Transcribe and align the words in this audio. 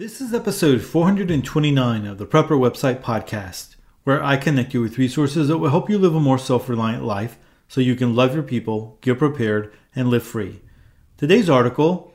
This 0.00 0.22
is 0.22 0.32
episode 0.32 0.80
429 0.80 2.06
of 2.06 2.16
the 2.16 2.24
Prepper 2.24 2.58
Website 2.58 3.02
Podcast, 3.02 3.76
where 4.04 4.24
I 4.24 4.38
connect 4.38 4.72
you 4.72 4.80
with 4.80 4.96
resources 4.96 5.48
that 5.48 5.58
will 5.58 5.68
help 5.68 5.90
you 5.90 5.98
live 5.98 6.14
a 6.14 6.20
more 6.20 6.38
self 6.38 6.70
reliant 6.70 7.04
life 7.04 7.36
so 7.68 7.82
you 7.82 7.94
can 7.94 8.16
love 8.16 8.32
your 8.32 8.42
people, 8.42 8.96
get 9.02 9.18
prepared, 9.18 9.70
and 9.94 10.08
live 10.08 10.22
free. 10.22 10.62
Today's 11.18 11.50
article 11.50 12.14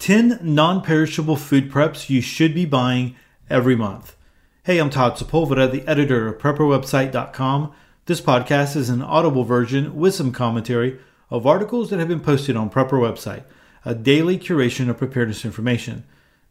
10 0.00 0.40
non 0.42 0.82
perishable 0.82 1.36
food 1.36 1.70
preps 1.70 2.10
you 2.10 2.20
should 2.20 2.52
be 2.52 2.64
buying 2.64 3.14
every 3.48 3.76
month. 3.76 4.16
Hey, 4.64 4.78
I'm 4.78 4.90
Todd 4.90 5.16
Sepulveda, 5.16 5.70
the 5.70 5.86
editor 5.86 6.26
of 6.26 6.38
PrepperWebsite.com. 6.38 7.72
This 8.06 8.20
podcast 8.20 8.74
is 8.74 8.90
an 8.90 9.02
audible 9.02 9.44
version 9.44 9.94
with 9.94 10.16
some 10.16 10.32
commentary 10.32 10.98
of 11.30 11.46
articles 11.46 11.90
that 11.90 12.00
have 12.00 12.08
been 12.08 12.18
posted 12.18 12.56
on 12.56 12.70
Prepper 12.70 12.98
Website, 12.98 13.44
a 13.84 13.94
daily 13.94 14.36
curation 14.36 14.88
of 14.88 14.98
preparedness 14.98 15.44
information. 15.44 16.02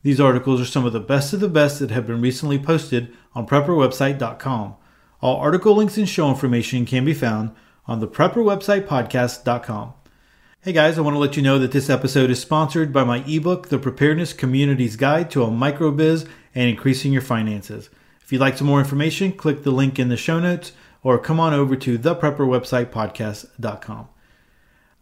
These 0.01 0.21
articles 0.21 0.61
are 0.61 0.65
some 0.65 0.85
of 0.85 0.93
the 0.93 0.99
best 0.99 1.33
of 1.33 1.41
the 1.41 1.49
best 1.49 1.79
that 1.79 1.91
have 1.91 2.07
been 2.07 2.21
recently 2.21 2.57
posted 2.57 3.13
on 3.33 3.45
prepperwebsite.com. 3.45 4.75
All 5.21 5.37
article 5.37 5.75
links 5.75 5.97
and 5.97 6.07
show 6.07 6.29
information 6.29 6.85
can 6.85 7.03
be 7.03 7.13
found 7.13 7.51
on 7.85 7.99
the 7.99 8.07
prepperwebsitepodcast.com. 8.07 9.93
Hey 10.61 10.73
guys, 10.73 10.97
I 10.97 11.01
want 11.01 11.15
to 11.15 11.19
let 11.19 11.35
you 11.35 11.43
know 11.43 11.59
that 11.59 11.71
this 11.71 11.89
episode 11.89 12.29
is 12.29 12.39
sponsored 12.39 12.93
by 12.93 13.03
my 13.03 13.23
ebook, 13.27 13.69
The 13.69 13.79
Preparedness 13.79 14.33
Community's 14.33 14.95
Guide 14.95 15.29
to 15.31 15.43
a 15.43 15.47
Microbiz 15.47 16.27
and 16.55 16.69
Increasing 16.69 17.11
Your 17.11 17.21
Finances. 17.21 17.89
If 18.21 18.31
you'd 18.31 18.41
like 18.41 18.57
some 18.57 18.67
more 18.67 18.79
information, 18.79 19.33
click 19.33 19.63
the 19.63 19.71
link 19.71 19.99
in 19.99 20.09
the 20.09 20.17
show 20.17 20.39
notes 20.39 20.71
or 21.03 21.17
come 21.17 21.39
on 21.39 21.53
over 21.53 21.75
to 21.75 21.97
theprepperwebsitepodcast.com. 21.97 24.07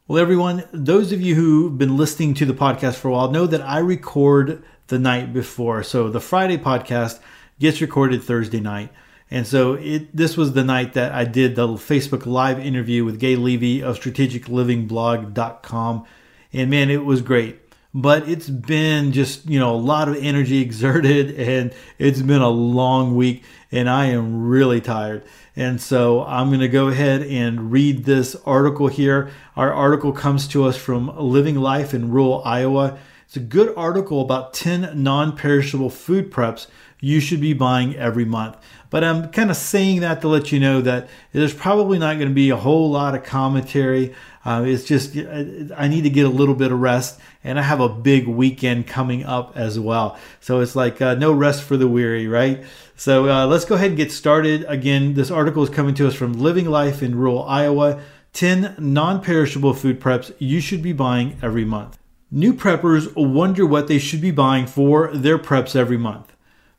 Well, 0.07 0.21
everyone, 0.21 0.63
those 0.71 1.11
of 1.11 1.21
you 1.21 1.35
who've 1.35 1.77
been 1.77 1.97
listening 1.97 2.33
to 2.35 2.45
the 2.45 2.53
podcast 2.53 2.95
for 2.95 3.09
a 3.09 3.11
while 3.11 3.29
know 3.29 3.45
that 3.45 3.61
I 3.61 3.79
record 3.79 4.63
the 4.87 4.99
night 4.99 5.33
before. 5.33 5.83
So 5.83 6.09
the 6.09 6.19
Friday 6.19 6.57
podcast 6.57 7.19
gets 7.59 7.81
recorded 7.81 8.23
Thursday 8.23 8.59
night. 8.59 8.89
And 9.29 9.45
so 9.45 9.73
it 9.73 10.15
this 10.15 10.37
was 10.37 10.53
the 10.53 10.63
night 10.63 10.93
that 10.93 11.11
I 11.11 11.25
did 11.25 11.55
the 11.55 11.67
Facebook 11.67 12.25
live 12.25 12.59
interview 12.59 13.03
with 13.03 13.19
Gay 13.19 13.35
Levy 13.35 13.83
of 13.83 13.99
strategiclivingblog.com. 13.99 16.05
And 16.53 16.69
man, 16.69 16.89
it 16.89 17.03
was 17.03 17.21
great. 17.21 17.59
But 17.93 18.29
it's 18.29 18.49
been 18.49 19.11
just, 19.11 19.49
you 19.49 19.59
know, 19.59 19.73
a 19.73 19.77
lot 19.77 20.07
of 20.07 20.15
energy 20.17 20.61
exerted 20.65 21.37
and 21.37 21.73
it's 21.97 22.21
been 22.21 22.41
a 22.41 22.49
long 22.49 23.15
week 23.15 23.43
and 23.71 23.89
I 23.89 24.05
am 24.05 24.47
really 24.47 24.79
tired. 24.79 25.23
And 25.55 25.81
so 25.81 26.23
I'm 26.23 26.49
going 26.49 26.61
to 26.61 26.67
go 26.67 26.87
ahead 26.87 27.23
and 27.23 27.71
read 27.71 28.05
this 28.05 28.35
article 28.45 28.87
here. 28.87 29.31
Our 29.55 29.73
article 29.73 30.13
comes 30.13 30.47
to 30.49 30.65
us 30.65 30.77
from 30.77 31.11
Living 31.17 31.55
Life 31.55 31.93
in 31.93 32.11
Rural 32.11 32.43
Iowa. 32.45 32.97
It's 33.27 33.35
a 33.35 33.41
good 33.41 33.73
article 33.75 34.21
about 34.21 34.53
10 34.53 35.03
non 35.03 35.35
perishable 35.35 35.89
food 35.89 36.31
preps 36.31 36.67
you 37.01 37.19
should 37.19 37.41
be 37.41 37.51
buying 37.51 37.93
every 37.97 38.23
month. 38.23 38.55
But 38.89 39.03
I'm 39.03 39.29
kind 39.31 39.51
of 39.51 39.57
saying 39.57 39.99
that 39.99 40.21
to 40.21 40.29
let 40.29 40.53
you 40.53 40.61
know 40.61 40.79
that 40.79 41.09
there's 41.33 41.53
probably 41.53 41.99
not 41.99 42.15
going 42.15 42.29
to 42.29 42.33
be 42.33 42.49
a 42.51 42.55
whole 42.55 42.89
lot 42.89 43.15
of 43.15 43.25
commentary. 43.25 44.15
Uh, 44.45 44.63
it's 44.65 44.85
just, 44.85 45.17
I 45.17 45.89
need 45.89 46.03
to 46.03 46.09
get 46.09 46.25
a 46.25 46.29
little 46.29 46.55
bit 46.55 46.71
of 46.71 46.79
rest, 46.79 47.19
and 47.43 47.59
I 47.59 47.63
have 47.63 47.81
a 47.81 47.89
big 47.89 48.27
weekend 48.27 48.87
coming 48.87 49.25
up 49.25 49.57
as 49.57 49.77
well. 49.77 50.17
So 50.39 50.61
it's 50.61 50.73
like 50.73 51.01
uh, 51.01 51.15
no 51.15 51.33
rest 51.33 51.63
for 51.63 51.75
the 51.75 51.87
weary, 51.87 52.27
right? 52.27 52.63
So 52.95 53.29
uh, 53.29 53.45
let's 53.45 53.65
go 53.65 53.75
ahead 53.75 53.89
and 53.89 53.97
get 53.97 54.13
started. 54.13 54.63
Again, 54.69 55.15
this 55.15 55.29
article 55.29 55.63
is 55.63 55.69
coming 55.69 55.95
to 55.95 56.07
us 56.07 56.15
from 56.15 56.31
Living 56.31 56.67
Life 56.67 57.03
in 57.03 57.13
Rural 57.15 57.43
Iowa 57.43 58.01
10 58.31 58.75
non 58.77 59.21
perishable 59.21 59.73
food 59.73 59.99
preps 59.99 60.33
you 60.39 60.61
should 60.61 60.81
be 60.81 60.93
buying 60.93 61.37
every 61.41 61.65
month. 61.65 61.97
New 62.29 62.53
preppers 62.53 63.15
wonder 63.15 63.65
what 63.65 63.87
they 63.87 63.97
should 63.97 64.19
be 64.19 64.31
buying 64.31 64.65
for 64.65 65.15
their 65.15 65.39
preps 65.39 65.77
every 65.77 65.97
month. 65.97 66.33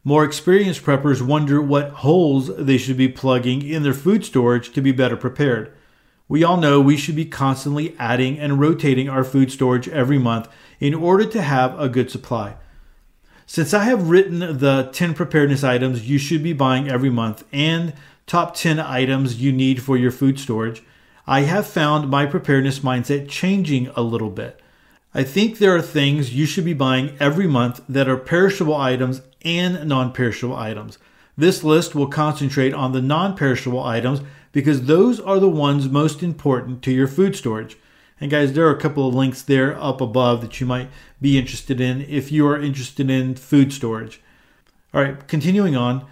More 0.05 0.23
experienced 0.23 0.83
preppers 0.83 1.23
wonder 1.23 1.63
what 1.63 1.89
holes 1.91 2.55
they 2.59 2.77
should 2.77 2.99
be 2.99 3.09
plugging 3.09 3.67
in 3.67 3.83
their 3.83 3.95
food 3.95 4.27
storage 4.27 4.75
to 4.75 4.83
be 4.83 4.93
better 4.93 5.17
prepared. 5.17 5.73
We 6.29 6.45
all 6.45 6.59
know 6.59 6.83
we 6.83 6.99
should 6.99 7.17
be 7.17 7.25
constantly 7.25 7.97
adding 7.99 8.39
and 8.39 8.61
rotating 8.61 9.09
our 9.09 9.25
food 9.25 9.51
storage 9.51 9.89
every 9.89 10.19
month 10.19 10.49
in 10.81 10.93
order 10.93 11.25
to 11.25 11.41
have 11.41 11.81
a 11.81 11.89
good 11.89 12.11
supply. 12.11 12.57
Since 13.47 13.73
I 13.73 13.85
have 13.85 14.11
written 14.11 14.41
the 14.59 14.91
10 14.93 15.15
preparedness 15.15 15.65
items 15.65 16.07
you 16.07 16.19
should 16.19 16.43
be 16.43 16.53
buying 16.53 16.91
every 16.91 17.09
month 17.09 17.45
and 17.53 17.95
top 18.27 18.55
10 18.55 18.79
items 18.79 19.41
you 19.41 19.51
need 19.51 19.83
for 19.83 19.97
your 19.97 20.11
food 20.11 20.39
storage, 20.39 20.83
I 21.27 21.41
have 21.43 21.67
found 21.67 22.11
my 22.11 22.27
preparedness 22.27 22.81
mindset 22.81 23.31
changing 23.31 23.89
a 23.97 24.03
little 24.03 24.29
bit. 24.29 24.61
I 25.15 25.23
think 25.23 25.59
there 25.59 25.75
are 25.75 25.83
things 25.83 26.35
you 26.35 26.45
should 26.45 26.67
be 26.67 26.75
buying 26.75 27.17
every 27.19 27.47
month 27.47 27.81
that 27.89 28.09
are 28.09 28.17
perishable 28.17 28.77
items 28.77 29.23
and 29.43 29.89
non 29.89 30.13
perishable 30.13 30.57
items. 30.57 30.99
This 31.37 31.65
list 31.65 31.95
will 31.95 32.09
concentrate 32.09 32.75
on 32.75 32.93
the 32.93 33.01
non 33.01 33.37
perishable 33.37 33.83
items 33.83 34.21
because 34.53 34.83
those 34.83 35.19
are 35.21 35.39
the 35.39 35.49
ones 35.49 35.89
most 35.89 36.23
important 36.23 36.83
to 36.83 36.93
your 36.93 37.09
food 37.09 37.37
storage. 37.37 37.79
And 38.21 38.31
guys, 38.31 38.53
there 38.53 38.67
are 38.67 38.75
a 38.75 38.81
couple 38.81 39.09
of 39.09 39.15
links 39.15 39.43
there 39.43 39.81
up 39.81 40.01
above 40.01 40.41
that 40.41 40.61
you 40.61 40.67
might 40.67 40.89
be 41.21 41.39
interested 41.39 41.81
in 41.81 42.03
if 42.03 42.33
you 42.33 42.47
are 42.47 42.61
interested 42.61 43.09
in 43.09 43.35
food 43.37 43.73
storage. 43.73 44.21
All 44.93 45.03
right, 45.03 45.27
continuing 45.29 45.77
on. 45.77 46.07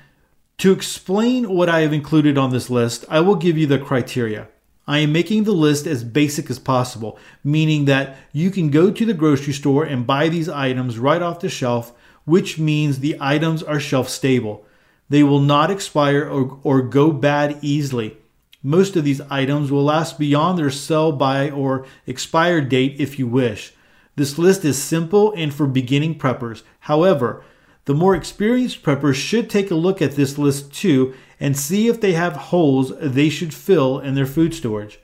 To 0.59 0.73
explain 0.73 1.51
what 1.51 1.69
I 1.69 1.81
have 1.81 1.93
included 1.93 2.39
on 2.39 2.51
this 2.51 2.71
list, 2.71 3.05
I 3.11 3.21
will 3.21 3.35
give 3.35 3.59
you 3.59 3.67
the 3.67 3.79
criteria. 3.79 4.49
I 4.87 4.99
am 4.99 5.13
making 5.13 5.45
the 5.45 5.53
list 5.53 5.87
as 5.87 6.05
basic 6.05 6.49
as 6.49 6.59
possible, 6.59 7.19
meaning 7.43 7.87
that 7.87 8.17
you 8.33 8.51
can 8.51 8.71
go 8.71 8.91
to 8.91 9.05
the 9.05 9.15
grocery 9.15 9.53
store 9.53 9.85
and 9.85 10.07
buy 10.07 10.29
these 10.29 10.49
items 10.49 10.99
right 10.99 11.21
off 11.21 11.41
the 11.41 11.49
shelf, 11.49 11.93
which 12.25 12.59
means 12.59 12.99
the 12.99 13.17
items 13.21 13.63
are 13.63 13.81
shelf 13.81 14.09
stable. 14.09 14.65
They 15.09 15.23
will 15.23 15.41
not 15.41 15.71
expire 15.71 16.29
or, 16.29 16.61
or 16.63 16.83
go 16.83 17.11
bad 17.11 17.59
easily. 17.63 18.17
Most 18.63 18.97
of 18.97 19.05
these 19.05 19.21
items 19.23 19.71
will 19.71 19.85
last 19.85 20.19
beyond 20.19 20.59
their 20.59 20.71
sell 20.71 21.13
by 21.13 21.51
or 21.51 21.87
expire 22.07 22.61
date 22.61 22.97
if 22.99 23.19
you 23.19 23.27
wish. 23.27 23.73
This 24.17 24.39
list 24.39 24.65
is 24.65 24.83
simple 24.83 25.33
and 25.37 25.53
for 25.53 25.67
beginning 25.67 26.19
preppers. 26.19 26.63
However, 26.81 27.45
the 27.85 27.95
more 27.95 28.17
experienced 28.17 28.83
preppers 28.83 29.15
should 29.15 29.49
take 29.49 29.71
a 29.71 29.77
look 29.77 30.03
at 30.03 30.13
this 30.13 30.39
list 30.39 30.73
too 30.73 31.15
and 31.39 31.57
see 31.57 31.89
if 31.89 32.01
they 32.01 32.13
have 32.13 32.37
holes 32.37 32.93
they 32.99 33.29
should 33.29 33.53
fill 33.53 33.99
in 33.99 34.15
their 34.15 34.27
food 34.27 34.55
storage. 34.55 34.99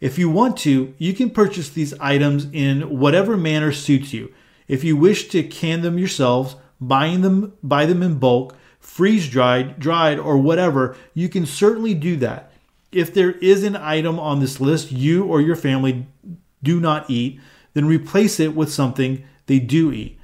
If 0.00 0.18
you 0.18 0.30
want 0.30 0.56
to, 0.58 0.94
you 0.96 1.12
can 1.12 1.30
purchase 1.30 1.68
these 1.68 1.92
items 2.00 2.46
in 2.52 2.98
whatever 2.98 3.36
manner 3.36 3.70
suits 3.70 4.12
you. 4.12 4.32
If 4.66 4.82
you 4.82 4.96
wish 4.96 5.28
to 5.28 5.42
can 5.42 5.82
them 5.82 5.98
yourselves, 5.98 6.56
buying 6.80 7.20
them 7.20 7.52
buy 7.62 7.86
them 7.86 8.02
in 8.02 8.18
bulk, 8.18 8.56
freeze 8.78 9.28
dried, 9.28 9.78
dried 9.78 10.18
or 10.18 10.38
whatever, 10.38 10.96
you 11.12 11.28
can 11.28 11.44
certainly 11.44 11.92
do 11.92 12.16
that. 12.16 12.52
If 12.92 13.12
there 13.12 13.32
is 13.32 13.62
an 13.62 13.76
item 13.76 14.18
on 14.18 14.40
this 14.40 14.60
list 14.60 14.90
you 14.90 15.24
or 15.24 15.40
your 15.40 15.56
family 15.56 16.06
do 16.62 16.80
not 16.80 17.10
eat, 17.10 17.40
then 17.74 17.86
replace 17.86 18.40
it 18.40 18.54
with 18.54 18.72
something 18.72 19.24
they 19.46 19.58
do 19.58 19.92
eat. 19.92 20.18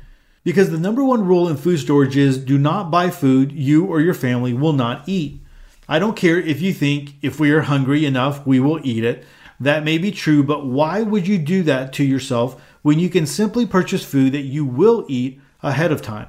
Because 0.47 0.71
the 0.71 0.79
number 0.79 1.03
one 1.03 1.27
rule 1.27 1.49
in 1.49 1.57
food 1.57 1.79
storage 1.79 2.17
is 2.17 2.39
do 2.39 2.57
not 2.57 2.89
buy 2.89 3.11
food 3.11 3.51
you 3.51 3.84
or 3.84 4.01
your 4.01 4.15
family 4.15 4.55
will 4.55 4.73
not 4.73 5.03
eat. 5.09 5.41
I 5.89 5.99
don't 5.99 6.17
care 6.17 6.39
if 6.39 6.62
you 6.62 6.73
think 6.73 7.17
if 7.21 7.41
we 7.41 7.51
are 7.51 7.62
hungry 7.62 8.07
enough, 8.07 8.47
we 8.47 8.61
will 8.61 8.79
eat 8.84 9.03
it. 9.03 9.25
That 9.59 9.83
may 9.83 9.99
be 9.99 10.12
true, 10.12 10.45
but 10.45 10.65
why 10.65 11.03
would 11.03 11.27
you 11.27 11.37
do 11.37 11.65
that 11.65 11.93
to 11.95 12.05
yourself 12.05 12.62
when 12.83 13.01
you 13.01 13.09
can 13.09 13.27
simply 13.27 13.67
purchase 13.67 14.05
food 14.05 14.34
that 14.34 14.43
you 14.43 14.65
will 14.65 15.05
eat 15.09 15.41
ahead 15.65 15.91
of 15.91 16.01
time? 16.01 16.29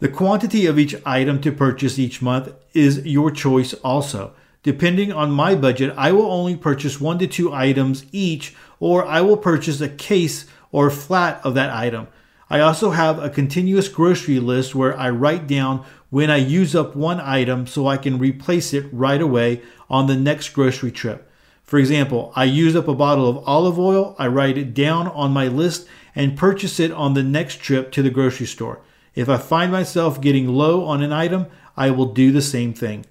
The 0.00 0.10
quantity 0.10 0.66
of 0.66 0.78
each 0.78 0.94
item 1.06 1.40
to 1.40 1.50
purchase 1.50 1.98
each 1.98 2.20
month 2.20 2.52
is 2.74 3.06
your 3.06 3.30
choice 3.30 3.72
also. 3.72 4.34
Depending 4.62 5.12
on 5.12 5.30
my 5.30 5.54
budget, 5.54 5.94
I 5.96 6.12
will 6.12 6.30
only 6.30 6.56
purchase 6.56 7.00
one 7.00 7.18
to 7.20 7.26
two 7.26 7.54
items 7.54 8.04
each, 8.12 8.54
or 8.80 9.06
I 9.06 9.22
will 9.22 9.38
purchase 9.38 9.80
a 9.80 9.88
case 9.88 10.44
or 10.72 10.90
flat 10.90 11.40
of 11.42 11.54
that 11.54 11.70
item. 11.70 12.06
I 12.50 12.58
also 12.60 12.90
have 12.90 13.22
a 13.22 13.30
continuous 13.30 13.88
grocery 13.88 14.40
list 14.40 14.74
where 14.74 14.98
I 14.98 15.08
write 15.10 15.46
down 15.46 15.84
when 16.10 16.30
I 16.30 16.38
use 16.38 16.74
up 16.74 16.96
one 16.96 17.20
item 17.20 17.68
so 17.68 17.86
I 17.86 17.96
can 17.96 18.18
replace 18.18 18.74
it 18.74 18.86
right 18.90 19.22
away 19.22 19.62
on 19.88 20.08
the 20.08 20.16
next 20.16 20.48
grocery 20.48 20.90
trip. 20.90 21.30
For 21.62 21.78
example, 21.78 22.32
I 22.34 22.44
use 22.44 22.74
up 22.74 22.88
a 22.88 22.94
bottle 22.94 23.28
of 23.28 23.46
olive 23.46 23.78
oil, 23.78 24.16
I 24.18 24.26
write 24.26 24.58
it 24.58 24.74
down 24.74 25.06
on 25.06 25.30
my 25.30 25.46
list 25.46 25.86
and 26.16 26.36
purchase 26.36 26.80
it 26.80 26.90
on 26.90 27.14
the 27.14 27.22
next 27.22 27.60
trip 27.60 27.92
to 27.92 28.02
the 28.02 28.10
grocery 28.10 28.46
store. 28.46 28.80
If 29.14 29.28
I 29.28 29.38
find 29.38 29.70
myself 29.70 30.20
getting 30.20 30.48
low 30.48 30.84
on 30.84 31.02
an 31.02 31.12
item, 31.12 31.46
I 31.76 31.90
will 31.90 32.12
do 32.12 32.32
the 32.32 32.42
same 32.42 32.74
thing. 32.74 33.06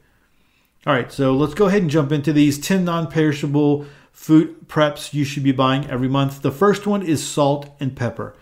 All 0.86 0.94
right, 0.94 1.12
so 1.12 1.34
let's 1.34 1.54
go 1.54 1.68
ahead 1.68 1.82
and 1.82 1.90
jump 1.92 2.12
into 2.12 2.34
these 2.34 2.60
10 2.60 2.84
non 2.84 3.10
perishable 3.10 3.86
food 4.12 4.68
preps 4.68 5.14
you 5.14 5.24
should 5.24 5.44
be 5.44 5.54
buying 5.54 5.90
every 5.90 6.10
month. 6.10 6.42
The 6.42 6.52
first 6.52 6.86
one 6.86 7.02
is 7.02 7.26
salt 7.26 7.70
and 7.80 7.96
pepper. 7.96 8.36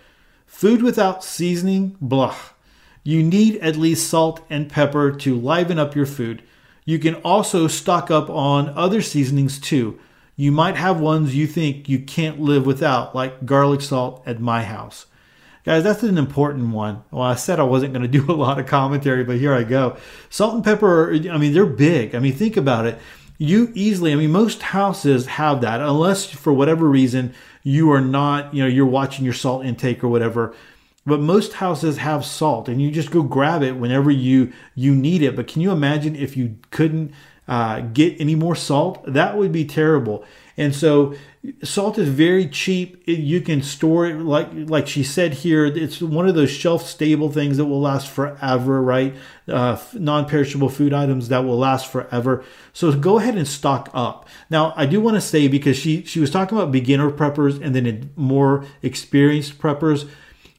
Food 0.48 0.82
without 0.82 1.24
seasoning, 1.24 1.96
blah. 2.02 2.36
You 3.04 3.22
need 3.22 3.58
at 3.58 3.76
least 3.76 4.10
salt 4.10 4.44
and 4.50 4.68
pepper 4.68 5.12
to 5.12 5.40
liven 5.40 5.78
up 5.78 5.96
your 5.96 6.08
food. 6.08 6.42
You 6.84 6.98
can 7.00 7.16
also 7.16 7.68
stock 7.68 8.10
up 8.10 8.30
on 8.30 8.70
other 8.70 9.02
seasonings 9.02 9.60
too. 9.60 10.00
You 10.36 10.52
might 10.52 10.76
have 10.76 11.00
ones 11.00 11.36
you 11.36 11.48
think 11.48 11.88
you 11.88 12.00
can't 12.00 12.40
live 12.40 12.66
without, 12.66 13.14
like 13.14 13.46
garlic 13.46 13.82
salt 13.82 14.24
at 14.26 14.40
my 14.40 14.64
house. 14.64 15.06
Guys, 15.64 15.84
that's 15.84 16.04
an 16.04 16.18
important 16.18 16.74
one. 16.74 17.04
Well, 17.12 17.24
I 17.24 17.36
said 17.36 17.60
I 17.60 17.64
wasn't 17.64 17.94
going 17.94 18.10
to 18.10 18.20
do 18.20 18.32
a 18.32 18.34
lot 18.34 18.58
of 18.58 18.68
commentary, 18.68 19.24
but 19.26 19.38
here 19.38 19.54
I 19.54 19.64
go. 19.64 19.98
Salt 20.30 20.56
and 20.56 20.64
pepper, 20.64 21.14
I 21.14 21.38
mean, 21.38 21.54
they're 21.54 21.66
big. 21.66 22.16
I 22.16 22.20
mean, 22.20 22.34
think 22.34 22.56
about 22.56 22.86
it. 22.86 22.98
You 23.38 23.72
easily, 23.76 24.14
I 24.14 24.16
mean, 24.16 24.32
most 24.32 24.62
houses 24.62 25.26
have 25.26 25.62
that, 25.62 25.82
unless 25.82 26.26
for 26.26 26.54
whatever 26.54 26.88
reason 26.88 27.34
you 27.68 27.92
are 27.92 28.00
not, 28.00 28.54
you 28.54 28.64
know, 28.64 28.70
you're 28.70 28.86
watching 28.86 29.26
your 29.26 29.34
salt 29.34 29.66
intake 29.66 30.02
or 30.02 30.08
whatever. 30.08 30.56
But 31.06 31.20
most 31.20 31.54
houses 31.54 31.98
have 31.98 32.24
salt, 32.24 32.70
and 32.70 32.82
you 32.82 32.92
just 32.92 33.12
go 33.12 33.24
grab 33.24 33.62
it 33.62 33.74
whenever 33.74 34.10
you 34.10 34.54
you 34.74 34.96
need 34.96 35.22
it. 35.22 35.36
But 35.36 35.48
can 35.48 35.62
you 35.62 35.72
imagine 35.72 36.16
if 36.16 36.38
you 36.38 36.56
couldn't 36.72 37.12
uh, 37.46 37.82
get 37.82 38.22
any 38.22 38.36
more 38.36 38.56
salt? 38.56 39.04
That 39.06 39.38
would 39.38 39.52
be 39.52 39.66
terrible. 39.66 40.24
And 40.56 40.74
so 40.74 41.14
salt 41.64 41.98
is 41.98 42.10
very 42.10 42.48
cheap. 42.48 43.04
you 43.06 43.42
can 43.42 43.62
store 43.62 44.08
it 44.08 44.16
like 44.16 44.50
like 44.54 44.88
she 44.88 45.04
said 45.04 45.34
here. 45.34 45.66
It's 45.66 46.02
one 46.02 46.28
of 46.28 46.36
those 46.36 46.50
shelf 46.50 46.86
stable 46.88 47.32
things 47.32 47.58
that 47.58 47.66
will 47.66 47.82
last 47.82 48.10
forever, 48.10 48.82
right? 48.82 49.16
Uh, 49.48 49.78
non-perishable 49.94 50.70
food 50.70 50.94
items 50.94 51.30
that 51.30 51.46
will 51.46 51.58
last 51.58 51.92
forever. 51.92 52.44
So 52.74 52.92
go 52.92 53.18
ahead 53.18 53.36
and 53.36 53.48
stock 53.48 53.90
up. 53.94 54.28
Now 54.50 54.74
I 54.76 54.86
do 54.86 55.00
want 55.00 55.16
to 55.16 55.22
say 55.22 55.48
because 55.48 55.78
she 55.78 56.04
she 56.04 56.20
was 56.20 56.32
talking 56.32 56.58
about 56.58 56.72
beginner 56.72 57.12
preppers 57.12 57.62
and 57.62 57.76
then 57.76 58.12
more 58.16 58.66
experienced 58.82 59.58
preppers. 59.58 60.10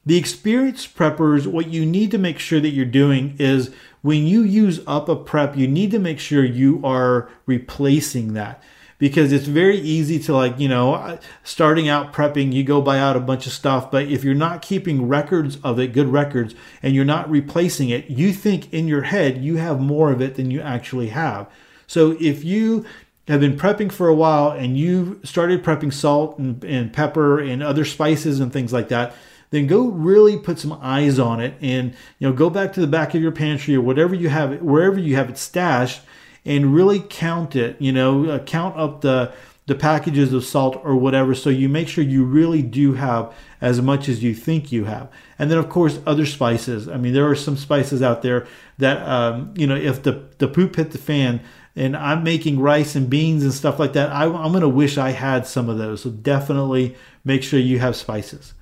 The 0.06 0.16
experienced 0.16 0.96
preppers, 0.96 1.46
what 1.46 1.68
you 1.68 1.84
need 1.84 2.10
to 2.12 2.18
make 2.18 2.38
sure 2.38 2.60
that 2.60 2.70
you're 2.70 2.86
doing 2.86 3.36
is 3.38 3.70
when 4.00 4.26
you 4.26 4.42
use 4.42 4.80
up 4.86 5.08
a 5.08 5.16
prep, 5.16 5.54
you 5.56 5.68
need 5.68 5.90
to 5.90 5.98
make 5.98 6.18
sure 6.18 6.42
you 6.44 6.80
are 6.82 7.28
replacing 7.44 8.32
that 8.32 8.62
because 8.98 9.32
it's 9.32 9.46
very 9.46 9.78
easy 9.78 10.18
to 10.18 10.34
like 10.34 10.58
you 10.58 10.68
know 10.68 11.18
starting 11.44 11.88
out 11.88 12.12
prepping 12.12 12.52
you 12.52 12.62
go 12.62 12.82
buy 12.82 12.98
out 12.98 13.16
a 13.16 13.20
bunch 13.20 13.46
of 13.46 13.52
stuff 13.52 13.90
but 13.90 14.06
if 14.06 14.24
you're 14.24 14.34
not 14.34 14.60
keeping 14.60 15.08
records 15.08 15.56
of 15.62 15.78
it 15.78 15.92
good 15.92 16.08
records 16.08 16.54
and 16.82 16.94
you're 16.94 17.04
not 17.04 17.30
replacing 17.30 17.88
it 17.88 18.10
you 18.10 18.32
think 18.32 18.72
in 18.72 18.86
your 18.86 19.02
head 19.02 19.42
you 19.42 19.56
have 19.56 19.80
more 19.80 20.10
of 20.12 20.20
it 20.20 20.34
than 20.34 20.50
you 20.50 20.60
actually 20.60 21.08
have. 21.08 21.48
So 21.86 22.16
if 22.20 22.44
you 22.44 22.84
have 23.28 23.40
been 23.40 23.56
prepping 23.56 23.92
for 23.92 24.08
a 24.08 24.14
while 24.14 24.50
and 24.50 24.76
you 24.76 25.20
started 25.22 25.62
prepping 25.62 25.92
salt 25.92 26.38
and, 26.38 26.62
and 26.64 26.92
pepper 26.92 27.38
and 27.38 27.62
other 27.62 27.84
spices 27.84 28.40
and 28.40 28.52
things 28.52 28.72
like 28.72 28.88
that 28.88 29.14
then 29.50 29.66
go 29.66 29.86
really 29.86 30.38
put 30.38 30.58
some 30.58 30.78
eyes 30.82 31.18
on 31.18 31.40
it 31.40 31.54
and 31.60 31.94
you 32.18 32.28
know 32.28 32.32
go 32.32 32.50
back 32.50 32.72
to 32.72 32.80
the 32.80 32.86
back 32.86 33.14
of 33.14 33.22
your 33.22 33.32
pantry 33.32 33.74
or 33.74 33.80
whatever 33.80 34.14
you 34.14 34.28
have 34.28 34.60
wherever 34.60 34.98
you 34.98 35.14
have 35.16 35.30
it 35.30 35.38
stashed 35.38 36.02
and 36.44 36.74
really 36.74 37.00
count 37.00 37.56
it, 37.56 37.80
you 37.80 37.92
know, 37.92 38.26
uh, 38.26 38.38
count 38.40 38.76
up 38.76 39.00
the 39.00 39.32
the 39.68 39.74
packages 39.74 40.32
of 40.32 40.44
salt 40.46 40.80
or 40.82 40.96
whatever. 40.96 41.34
So 41.34 41.50
you 41.50 41.68
make 41.68 41.88
sure 41.88 42.02
you 42.02 42.24
really 42.24 42.62
do 42.62 42.94
have 42.94 43.34
as 43.60 43.82
much 43.82 44.08
as 44.08 44.22
you 44.22 44.34
think 44.34 44.72
you 44.72 44.86
have. 44.86 45.10
And 45.38 45.50
then 45.50 45.58
of 45.58 45.68
course 45.68 46.00
other 46.06 46.24
spices. 46.24 46.88
I 46.88 46.96
mean 46.96 47.12
there 47.12 47.28
are 47.28 47.36
some 47.36 47.56
spices 47.56 48.00
out 48.00 48.22
there 48.22 48.46
that 48.78 49.06
um, 49.06 49.52
you 49.56 49.66
know 49.66 49.76
if 49.76 50.02
the, 50.02 50.24
the 50.38 50.48
poop 50.48 50.76
hit 50.76 50.92
the 50.92 50.98
fan 50.98 51.42
and 51.76 51.96
i'm 51.96 52.24
making 52.24 52.58
rice 52.58 52.96
and 52.96 53.08
beans 53.08 53.44
and 53.44 53.52
stuff 53.52 53.78
like 53.78 53.92
that 53.92 54.10
I, 54.10 54.24
i'm 54.24 54.50
going 54.50 54.62
to 54.62 54.68
wish 54.68 54.98
i 54.98 55.10
had 55.10 55.46
some 55.46 55.68
of 55.68 55.76
those. 55.78 56.02
So 56.02 56.10
definitely 56.10 56.96
make 57.22 57.42
sure 57.42 57.60
you 57.60 57.78
have 57.78 57.94
spices. 57.94 58.54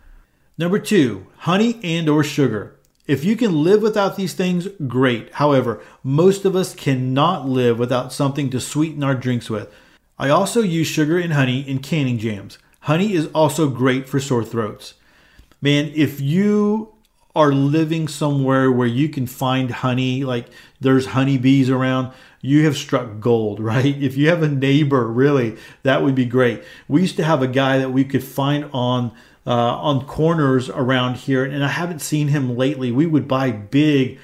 Number 0.58 0.80
two 0.80 1.28
honey 1.38 1.78
and 1.84 2.08
or 2.08 2.24
sugar 2.24 2.75
if 3.06 3.24
you 3.24 3.36
can 3.36 3.62
live 3.62 3.82
without 3.82 4.16
these 4.16 4.34
things, 4.34 4.68
great. 4.86 5.32
However, 5.34 5.80
most 6.02 6.44
of 6.44 6.56
us 6.56 6.74
cannot 6.74 7.48
live 7.48 7.78
without 7.78 8.12
something 8.12 8.50
to 8.50 8.60
sweeten 8.60 9.04
our 9.04 9.14
drinks 9.14 9.48
with. 9.48 9.72
I 10.18 10.28
also 10.30 10.60
use 10.62 10.86
sugar 10.86 11.18
and 11.18 11.32
honey 11.32 11.60
in 11.60 11.78
canning 11.78 12.18
jams. 12.18 12.58
Honey 12.80 13.12
is 13.12 13.26
also 13.28 13.68
great 13.68 14.08
for 14.08 14.18
sore 14.18 14.44
throats. 14.44 14.94
Man, 15.60 15.92
if 15.94 16.20
you 16.20 16.94
are 17.34 17.52
living 17.52 18.08
somewhere 18.08 18.72
where 18.72 18.86
you 18.86 19.08
can 19.08 19.26
find 19.26 19.70
honey, 19.70 20.24
like 20.24 20.46
there's 20.80 21.06
honeybees 21.08 21.68
around, 21.68 22.12
you 22.40 22.64
have 22.64 22.76
struck 22.76 23.20
gold, 23.20 23.60
right? 23.72 24.02
If 24.02 24.16
you 24.16 24.28
have 24.30 24.42
a 24.42 24.48
neighbor, 24.48 25.06
really, 25.06 25.56
that 25.82 26.02
would 26.02 26.14
be 26.14 26.24
great. 26.24 26.62
We 26.88 27.02
used 27.02 27.16
to 27.16 27.24
have 27.24 27.42
a 27.42 27.48
guy 27.48 27.78
that 27.78 27.92
we 27.92 28.04
could 28.04 28.24
find 28.24 28.68
on 28.72 29.12
uh, 29.46 29.50
on 29.50 30.06
corners 30.06 30.68
around 30.68 31.16
here, 31.16 31.44
and 31.44 31.64
I 31.64 31.68
haven't 31.68 32.00
seen 32.00 32.28
him 32.28 32.56
lately. 32.56 32.90
We 32.90 33.06
would 33.06 33.28
buy 33.28 33.52
big, 33.52 34.18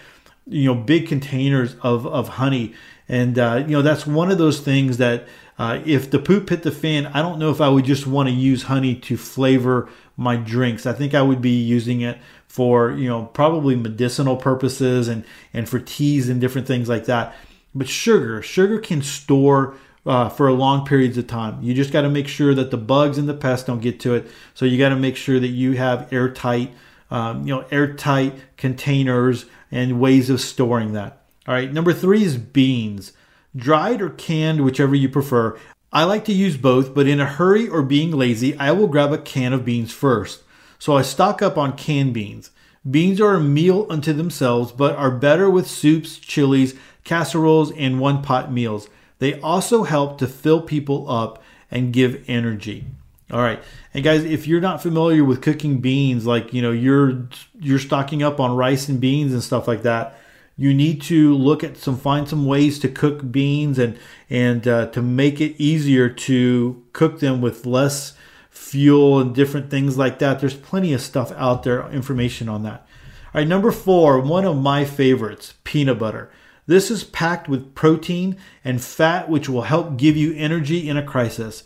you 0.47 0.65
know, 0.67 0.75
big 0.75 1.07
containers 1.07 1.77
of 1.83 2.07
of 2.07 2.29
honey, 2.29 2.75
and 3.09 3.39
uh, 3.39 3.65
you 3.67 3.73
know 3.73 3.83
that's 3.83 4.07
one 4.07 4.31
of 4.31 4.39
those 4.39 4.61
things 4.61 4.97
that 4.99 5.29
uh, 5.59 5.81
if 5.85 6.11
the 6.11 6.19
poop 6.19 6.49
hit 6.49 6.63
the 6.63 6.73
fan, 6.73 7.07
I 7.07 7.23
don't 7.23 7.39
know 7.39 7.51
if 7.51 7.61
I 7.61 7.69
would 7.69 7.85
just 7.85 8.07
want 8.07 8.29
to 8.29 8.35
use 8.35 8.65
honey 8.65 8.95
to 8.97 9.17
flavor 9.17 9.89
my 10.17 10.37
drinks. 10.37 10.87
I 10.87 10.93
think 10.93 11.15
I 11.15 11.23
would 11.23 11.41
be 11.41 11.51
using 11.51 12.01
it 12.01 12.19
for 12.49 12.91
you 12.91 13.09
know 13.09 13.27
probably 13.27 13.77
medicinal 13.77 14.37
purposes 14.37 15.09
and 15.09 15.25
and 15.55 15.69
for 15.69 15.79
teas 15.79 16.29
and 16.29 16.41
different 16.41 16.67
things 16.67 16.89
like 16.89 17.05
that. 17.05 17.35
But 17.75 17.89
sugar, 17.89 18.43
sugar 18.43 18.79
can 18.79 19.03
store 19.03 19.77
uh, 20.04 20.28
for 20.28 20.49
a 20.49 20.52
long 20.52 20.84
periods 20.84 21.16
of 21.16 21.26
time. 21.26 21.62
You 21.62 21.75
just 21.75 21.93
got 21.93 22.02
to 22.02 22.10
make 22.10 22.28
sure 22.28 22.54
that 22.54 22.70
the 22.70 22.76
bugs 22.76 23.19
and 23.19 23.28
the 23.28 23.34
pests 23.34 23.66
don't 23.66 23.81
get 23.81 24.00
to 24.00 24.14
it. 24.14 24.26
So 24.54 24.64
you 24.64 24.78
got 24.78 24.90
to 24.90 24.96
make 24.96 25.16
sure 25.16 25.38
that 25.38 25.49
you 25.49 25.72
have 25.72 26.12
airtight, 26.12 26.72
um, 27.10 27.46
you 27.46 27.54
know, 27.54 27.64
airtight 27.70 28.34
containers 28.56 29.46
and 29.70 30.00
ways 30.00 30.28
of 30.31 30.40
storing 30.40 30.93
that. 30.93 31.22
All 31.46 31.54
right. 31.54 31.72
Number 31.72 31.93
three 31.93 32.22
is 32.25 32.37
beans, 32.37 33.12
dried 33.54 34.00
or 34.00 34.10
canned, 34.10 34.64
whichever 34.64 34.94
you 34.94 35.08
prefer. 35.08 35.58
I 35.93 36.04
like 36.04 36.25
to 36.25 36.32
use 36.32 36.56
both, 36.56 36.94
but 36.94 37.06
in 37.06 37.20
a 37.20 37.26
hurry 37.26 37.69
or 37.69 37.82
being 37.82 38.12
lazy, 38.12 38.56
I 38.56 38.72
will 38.72 38.87
grab 38.87 39.12
a 39.12 39.19
can 39.19 39.52
of 39.52 39.64
beans 39.64 39.93
first. 39.93 40.43
So 40.78 40.96
I 40.96 41.02
stock 41.02 41.43
up 41.43 41.58
on 41.58 41.76
canned 41.76 42.14
beans. 42.14 42.50
Beans 42.90 43.20
are 43.20 43.34
a 43.34 43.40
meal 43.40 43.87
unto 43.88 44.12
themselves, 44.12 44.72
but 44.72 44.96
are 44.96 45.10
better 45.10 45.49
with 45.49 45.69
soups, 45.69 46.19
chilies, 46.19 46.75
casseroles, 47.04 47.70
and 47.72 48.00
one 48.00 48.22
pot 48.22 48.50
meals. 48.50 48.88
They 49.23 49.39
also 49.39 49.85
help 49.85 50.19
to 50.19 50.27
fill 50.27 50.63
people 50.63 51.09
up 51.09 51.41
and 51.71 51.93
give 51.93 52.25
energy. 52.27 52.87
All 53.31 53.39
right. 53.39 53.63
And 53.95 54.03
guys, 54.03 54.25
if 54.25 54.49
you're 54.49 54.61
not 54.61 54.83
familiar 54.83 55.23
with 55.23 55.41
cooking 55.41 55.79
beans, 55.79 56.27
like, 56.27 56.53
you 56.53 56.61
know, 56.61 56.73
you're 56.73 57.29
you're 57.61 57.79
stocking 57.79 58.25
up 58.25 58.41
on 58.41 58.57
rice 58.57 58.89
and 58.89 59.01
beans 59.01 59.33
and 59.33 59.41
stuff 59.41 59.69
like 59.69 59.83
that, 59.83 60.19
you 60.57 60.75
need 60.75 61.03
to 61.03 61.37
look 61.37 61.63
at 61.63 61.77
some 61.77 61.97
find 61.97 62.29
some 62.29 62.47
ways 62.47 62.81
to 62.81 62.89
cook 62.89 63.31
beans 63.31 63.79
and 63.79 63.97
and 64.29 64.67
uh, 64.67 64.87
to 64.87 65.01
make 65.01 65.41
it 65.41 65.55
easier 65.57 66.09
to 66.09 66.83
cook 66.93 67.21
them 67.21 67.41
with 67.41 67.65
less 67.65 68.15
fuel 68.51 69.21
and 69.21 69.37
different 69.37 69.71
things 69.71 69.97
like 69.97 70.19
that. 70.19 70.41
There's 70.41 70.57
plenty 70.57 70.93
of 70.95 71.01
stuff 71.01 71.31
out 71.37 71.63
there, 71.63 71.89
information 71.91 72.49
on 72.49 72.65
that. 72.65 72.89
All 73.33 73.41
right, 73.41 73.47
number 73.47 73.71
4, 73.71 74.19
one 74.19 74.45
of 74.45 74.57
my 74.57 74.85
favorites, 74.85 75.55
peanut 75.63 76.01
butter. 76.01 76.29
This 76.66 76.90
is 76.90 77.04
packed 77.04 77.49
with 77.49 77.75
protein 77.75 78.37
and 78.64 78.83
fat, 78.83 79.28
which 79.28 79.49
will 79.49 79.62
help 79.62 79.97
give 79.97 80.16
you 80.16 80.35
energy 80.35 80.88
in 80.88 80.97
a 80.97 81.02
crisis. 81.02 81.64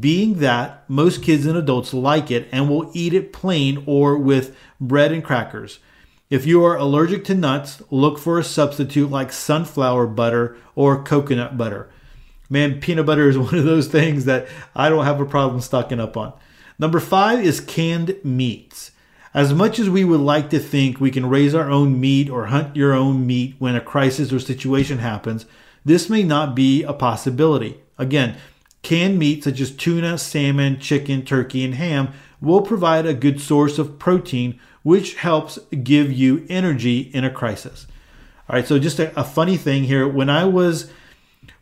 Being 0.00 0.40
that 0.40 0.88
most 0.88 1.22
kids 1.22 1.46
and 1.46 1.56
adults 1.56 1.94
like 1.94 2.30
it 2.30 2.48
and 2.52 2.68
will 2.68 2.90
eat 2.92 3.14
it 3.14 3.32
plain 3.32 3.82
or 3.86 4.16
with 4.16 4.56
bread 4.80 5.12
and 5.12 5.24
crackers. 5.24 5.78
If 6.28 6.44
you 6.44 6.64
are 6.64 6.76
allergic 6.76 7.24
to 7.26 7.34
nuts, 7.34 7.82
look 7.90 8.18
for 8.18 8.38
a 8.38 8.44
substitute 8.44 9.10
like 9.10 9.32
sunflower 9.32 10.08
butter 10.08 10.56
or 10.74 11.02
coconut 11.02 11.56
butter. 11.56 11.88
Man, 12.50 12.80
peanut 12.80 13.06
butter 13.06 13.28
is 13.28 13.38
one 13.38 13.54
of 13.54 13.64
those 13.64 13.88
things 13.88 14.24
that 14.24 14.48
I 14.74 14.88
don't 14.88 15.04
have 15.04 15.20
a 15.20 15.26
problem 15.26 15.60
stocking 15.60 16.00
up 16.00 16.16
on. 16.16 16.32
Number 16.78 17.00
five 17.00 17.40
is 17.40 17.60
canned 17.60 18.16
meats. 18.24 18.90
As 19.36 19.52
much 19.52 19.78
as 19.78 19.90
we 19.90 20.02
would 20.02 20.20
like 20.20 20.48
to 20.48 20.58
think 20.58 20.98
we 20.98 21.10
can 21.10 21.28
raise 21.28 21.54
our 21.54 21.70
own 21.70 22.00
meat 22.00 22.30
or 22.30 22.46
hunt 22.46 22.74
your 22.74 22.94
own 22.94 23.26
meat 23.26 23.54
when 23.58 23.76
a 23.76 23.82
crisis 23.82 24.32
or 24.32 24.38
situation 24.38 24.96
happens, 24.96 25.44
this 25.84 26.08
may 26.08 26.22
not 26.22 26.54
be 26.54 26.82
a 26.82 26.94
possibility. 26.94 27.78
Again, 27.98 28.38
canned 28.80 29.18
meat 29.18 29.44
such 29.44 29.60
as 29.60 29.70
tuna, 29.70 30.16
salmon, 30.16 30.80
chicken, 30.80 31.22
turkey, 31.22 31.66
and 31.66 31.74
ham 31.74 32.14
will 32.40 32.62
provide 32.62 33.04
a 33.04 33.12
good 33.12 33.38
source 33.38 33.78
of 33.78 33.98
protein, 33.98 34.58
which 34.82 35.16
helps 35.16 35.58
give 35.84 36.10
you 36.10 36.46
energy 36.48 37.00
in 37.00 37.22
a 37.22 37.30
crisis. 37.30 37.86
All 38.48 38.56
right, 38.56 38.66
so 38.66 38.78
just 38.78 38.98
a, 38.98 39.20
a 39.20 39.24
funny 39.24 39.58
thing 39.58 39.84
here. 39.84 40.08
When 40.08 40.30
I 40.30 40.46
was 40.46 40.90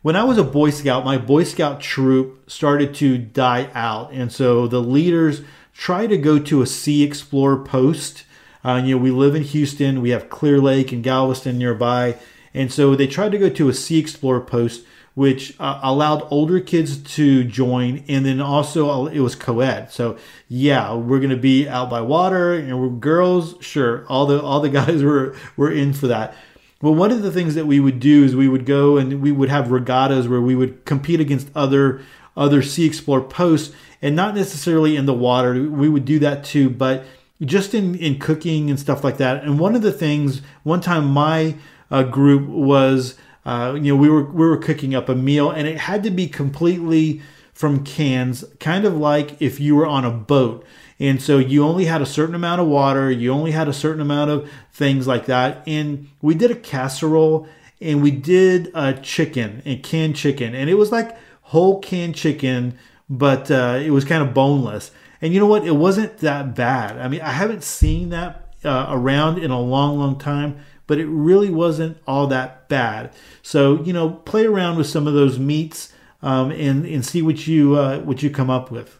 when 0.01 0.15
I 0.15 0.23
was 0.23 0.37
a 0.37 0.45
Boy 0.45 0.69
Scout, 0.69 1.03
my 1.03 1.17
Boy 1.17 1.43
Scout 1.43 1.81
troop 1.81 2.49
started 2.49 2.95
to 2.95 3.17
die 3.17 3.69
out, 3.73 4.13
and 4.13 4.31
so 4.31 4.65
the 4.65 4.81
leaders 4.81 5.41
try 5.75 6.07
to 6.07 6.17
go 6.17 6.39
to 6.39 6.61
a 6.61 6.65
Sea 6.65 7.03
Explorer 7.03 7.57
post. 7.57 8.23
Uh, 8.63 8.81
you 8.83 8.95
know, 8.95 9.01
we 9.01 9.11
live 9.11 9.35
in 9.35 9.43
Houston, 9.43 10.01
we 10.01 10.09
have 10.09 10.29
Clear 10.29 10.59
Lake 10.59 10.91
and 10.91 11.03
Galveston 11.03 11.57
nearby, 11.59 12.17
and 12.53 12.71
so 12.71 12.95
they 12.95 13.05
tried 13.05 13.31
to 13.33 13.37
go 13.37 13.49
to 13.49 13.69
a 13.69 13.73
Sea 13.73 13.99
Explorer 13.99 14.41
post, 14.41 14.83
which 15.13 15.53
uh, 15.59 15.79
allowed 15.83 16.27
older 16.31 16.59
kids 16.59 16.97
to 17.15 17.43
join, 17.43 18.03
and 18.07 18.25
then 18.25 18.41
also 18.41 19.05
it 19.05 19.19
was 19.19 19.35
co-ed. 19.35 19.91
So 19.91 20.17
yeah, 20.47 20.95
we're 20.95 21.19
gonna 21.19 21.35
be 21.35 21.67
out 21.67 21.91
by 21.91 22.01
water, 22.01 22.53
and 22.53 22.81
we're 22.81 22.89
girls, 22.89 23.55
sure. 23.59 24.05
All 24.07 24.25
the 24.25 24.41
all 24.41 24.61
the 24.61 24.69
guys 24.81 25.03
were 25.03 25.35
were 25.55 25.71
in 25.71 25.93
for 25.93 26.07
that. 26.07 26.33
Well, 26.81 26.95
one 26.95 27.11
of 27.11 27.21
the 27.21 27.31
things 27.31 27.55
that 27.55 27.67
we 27.67 27.79
would 27.79 27.99
do 27.99 28.23
is 28.23 28.35
we 28.35 28.47
would 28.47 28.65
go 28.65 28.97
and 28.97 29.21
we 29.21 29.31
would 29.31 29.49
have 29.49 29.71
regattas 29.71 30.27
where 30.27 30.41
we 30.41 30.55
would 30.55 30.85
compete 30.85 31.19
against 31.19 31.49
other 31.55 32.01
other 32.35 32.61
Sea 32.61 32.85
Explorer 32.85 33.21
posts 33.21 33.73
and 34.01 34.15
not 34.15 34.35
necessarily 34.35 34.95
in 34.95 35.05
the 35.05 35.13
water. 35.13 35.69
We 35.69 35.89
would 35.89 36.05
do 36.05 36.19
that 36.19 36.43
too, 36.43 36.69
but 36.69 37.05
just 37.41 37.73
in, 37.73 37.95
in 37.95 38.19
cooking 38.19 38.69
and 38.69 38.79
stuff 38.79 39.03
like 39.03 39.17
that. 39.17 39.43
And 39.43 39.59
one 39.59 39.75
of 39.75 39.81
the 39.81 39.91
things, 39.91 40.41
one 40.63 40.81
time 40.81 41.05
my 41.05 41.55
uh, 41.91 42.03
group 42.03 42.47
was, 42.47 43.15
uh, 43.45 43.73
you 43.75 43.93
know, 43.93 43.95
we 43.95 44.09
were 44.09 44.23
we 44.23 44.45
were 44.45 44.57
cooking 44.57 44.95
up 44.95 45.09
a 45.09 45.15
meal, 45.15 45.51
and 45.51 45.67
it 45.67 45.77
had 45.77 46.03
to 46.03 46.11
be 46.11 46.27
completely 46.27 47.21
from 47.53 47.83
cans, 47.83 48.43
kind 48.59 48.85
of 48.85 48.97
like 48.97 49.41
if 49.41 49.59
you 49.59 49.75
were 49.75 49.87
on 49.87 50.03
a 50.03 50.11
boat. 50.11 50.65
And 50.99 51.21
so 51.21 51.37
you 51.37 51.63
only 51.63 51.85
had 51.85 52.01
a 52.01 52.05
certain 52.05 52.35
amount 52.35 52.61
of 52.61 52.67
water, 52.67 53.11
you 53.11 53.31
only 53.31 53.51
had 53.51 53.67
a 53.67 53.73
certain 53.73 54.01
amount 54.01 54.31
of 54.31 54.49
things 54.71 55.07
like 55.07 55.25
that. 55.25 55.61
And 55.67 56.09
we 56.21 56.35
did 56.35 56.51
a 56.51 56.55
casserole 56.55 57.47
and 57.81 58.01
we 58.01 58.11
did 58.11 58.71
a 58.73 58.93
chicken 58.93 59.61
and 59.65 59.83
canned 59.83 60.15
chicken, 60.15 60.55
and 60.55 60.69
it 60.69 60.75
was 60.75 60.91
like 60.91 61.17
whole 61.45 61.79
canned 61.79 62.15
chicken, 62.15 62.77
but 63.07 63.51
uh, 63.51 63.79
it 63.83 63.91
was 63.91 64.03
kind 64.03 64.23
of 64.23 64.33
boneless. 64.33 64.91
And 65.21 65.33
you 65.33 65.39
know 65.39 65.45
what? 65.45 65.65
It 65.65 65.75
wasn't 65.75 66.17
that 66.19 66.55
bad. 66.55 66.97
I 66.97 67.07
mean, 67.07 67.21
I 67.21 67.31
haven't 67.31 67.63
seen 67.63 68.09
that 68.09 68.53
uh, 68.63 68.87
around 68.89 69.37
in 69.37 69.51
a 69.51 69.59
long, 69.59 69.97
long 69.99 70.17
time, 70.17 70.57
but 70.87 70.97
it 70.97 71.05
really 71.05 71.49
wasn't 71.49 71.97
all 72.07 72.27
that 72.27 72.67
bad. 72.67 73.13
So 73.41 73.81
you 73.83 73.93
know, 73.93 74.09
play 74.09 74.45
around 74.45 74.77
with 74.77 74.87
some 74.87 75.07
of 75.07 75.13
those 75.13 75.37
meats 75.37 75.93
um, 76.21 76.51
and 76.51 76.85
and 76.85 77.05
see 77.05 77.21
what 77.21 77.45
you 77.47 77.75
uh, 77.75 77.99
what 77.99 78.23
you 78.23 78.29
come 78.29 78.49
up 78.49 78.71
with. 78.71 78.99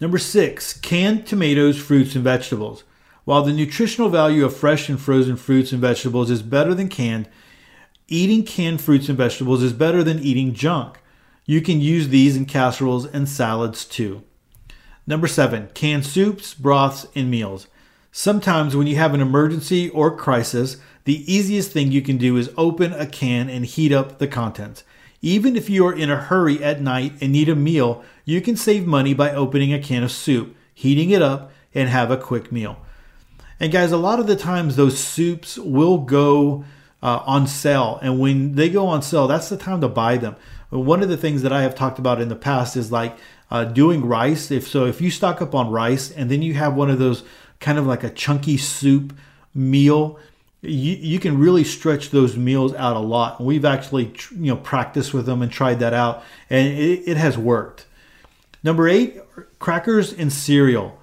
Number 0.00 0.18
six, 0.18 0.78
canned 0.78 1.26
tomatoes, 1.26 1.78
fruits, 1.78 2.14
and 2.14 2.24
vegetables. 2.24 2.84
While 3.24 3.42
the 3.42 3.52
nutritional 3.52 4.08
value 4.08 4.44
of 4.44 4.56
fresh 4.56 4.88
and 4.88 5.00
frozen 5.00 5.36
fruits 5.36 5.70
and 5.70 5.80
vegetables 5.80 6.30
is 6.30 6.42
better 6.42 6.74
than 6.74 6.88
canned, 6.88 7.28
eating 8.08 8.42
canned 8.42 8.80
fruits 8.80 9.08
and 9.08 9.18
vegetables 9.18 9.62
is 9.62 9.72
better 9.72 10.02
than 10.02 10.18
eating 10.18 10.54
junk. 10.54 10.98
You 11.48 11.62
can 11.62 11.80
use 11.80 12.10
these 12.10 12.36
in 12.36 12.44
casseroles 12.44 13.06
and 13.06 13.26
salads 13.26 13.86
too. 13.86 14.22
Number 15.06 15.26
seven, 15.26 15.70
canned 15.72 16.04
soups, 16.04 16.52
broths, 16.52 17.06
and 17.14 17.30
meals. 17.30 17.68
Sometimes 18.12 18.76
when 18.76 18.86
you 18.86 18.96
have 18.96 19.14
an 19.14 19.22
emergency 19.22 19.88
or 19.88 20.14
crisis, 20.14 20.76
the 21.04 21.24
easiest 21.32 21.72
thing 21.72 21.90
you 21.90 22.02
can 22.02 22.18
do 22.18 22.36
is 22.36 22.50
open 22.58 22.92
a 22.92 23.06
can 23.06 23.48
and 23.48 23.64
heat 23.64 23.92
up 23.92 24.18
the 24.18 24.28
contents. 24.28 24.84
Even 25.22 25.56
if 25.56 25.70
you 25.70 25.86
are 25.86 25.94
in 25.94 26.10
a 26.10 26.16
hurry 26.16 26.62
at 26.62 26.82
night 26.82 27.14
and 27.22 27.32
need 27.32 27.48
a 27.48 27.56
meal, 27.56 28.04
you 28.26 28.42
can 28.42 28.54
save 28.54 28.86
money 28.86 29.14
by 29.14 29.32
opening 29.32 29.72
a 29.72 29.80
can 29.80 30.02
of 30.02 30.12
soup, 30.12 30.54
heating 30.74 31.08
it 31.08 31.22
up, 31.22 31.50
and 31.74 31.88
have 31.88 32.10
a 32.10 32.18
quick 32.18 32.52
meal. 32.52 32.76
And 33.58 33.72
guys, 33.72 33.90
a 33.90 33.96
lot 33.96 34.20
of 34.20 34.26
the 34.26 34.36
times 34.36 34.76
those 34.76 34.98
soups 34.98 35.56
will 35.56 35.96
go 35.96 36.66
uh, 37.02 37.22
on 37.24 37.46
sale. 37.46 37.98
And 38.02 38.20
when 38.20 38.54
they 38.54 38.68
go 38.68 38.86
on 38.86 39.00
sale, 39.00 39.26
that's 39.26 39.48
the 39.48 39.56
time 39.56 39.80
to 39.80 39.88
buy 39.88 40.18
them. 40.18 40.36
One 40.70 41.02
of 41.02 41.08
the 41.08 41.16
things 41.16 41.42
that 41.42 41.52
I 41.52 41.62
have 41.62 41.74
talked 41.74 41.98
about 41.98 42.20
in 42.20 42.28
the 42.28 42.36
past 42.36 42.76
is 42.76 42.92
like 42.92 43.16
uh, 43.50 43.64
doing 43.64 44.04
rice. 44.04 44.50
If 44.50 44.68
so, 44.68 44.84
if 44.84 45.00
you 45.00 45.10
stock 45.10 45.40
up 45.40 45.54
on 45.54 45.70
rice 45.70 46.10
and 46.10 46.30
then 46.30 46.42
you 46.42 46.54
have 46.54 46.74
one 46.74 46.90
of 46.90 46.98
those 46.98 47.24
kind 47.60 47.78
of 47.78 47.86
like 47.86 48.04
a 48.04 48.10
chunky 48.10 48.56
soup 48.56 49.14
meal, 49.54 50.18
you, 50.60 50.94
you 50.94 51.18
can 51.18 51.38
really 51.38 51.64
stretch 51.64 52.10
those 52.10 52.36
meals 52.36 52.74
out 52.74 52.96
a 52.96 53.00
lot. 53.00 53.40
we've 53.40 53.64
actually 53.64 54.12
you 54.32 54.52
know 54.52 54.56
practiced 54.56 55.14
with 55.14 55.26
them 55.26 55.40
and 55.40 55.50
tried 55.50 55.80
that 55.80 55.94
out, 55.94 56.22
and 56.50 56.68
it, 56.68 57.08
it 57.08 57.16
has 57.16 57.38
worked. 57.38 57.86
Number 58.62 58.88
eight, 58.88 59.20
crackers 59.58 60.12
and 60.12 60.32
cereal. 60.32 60.98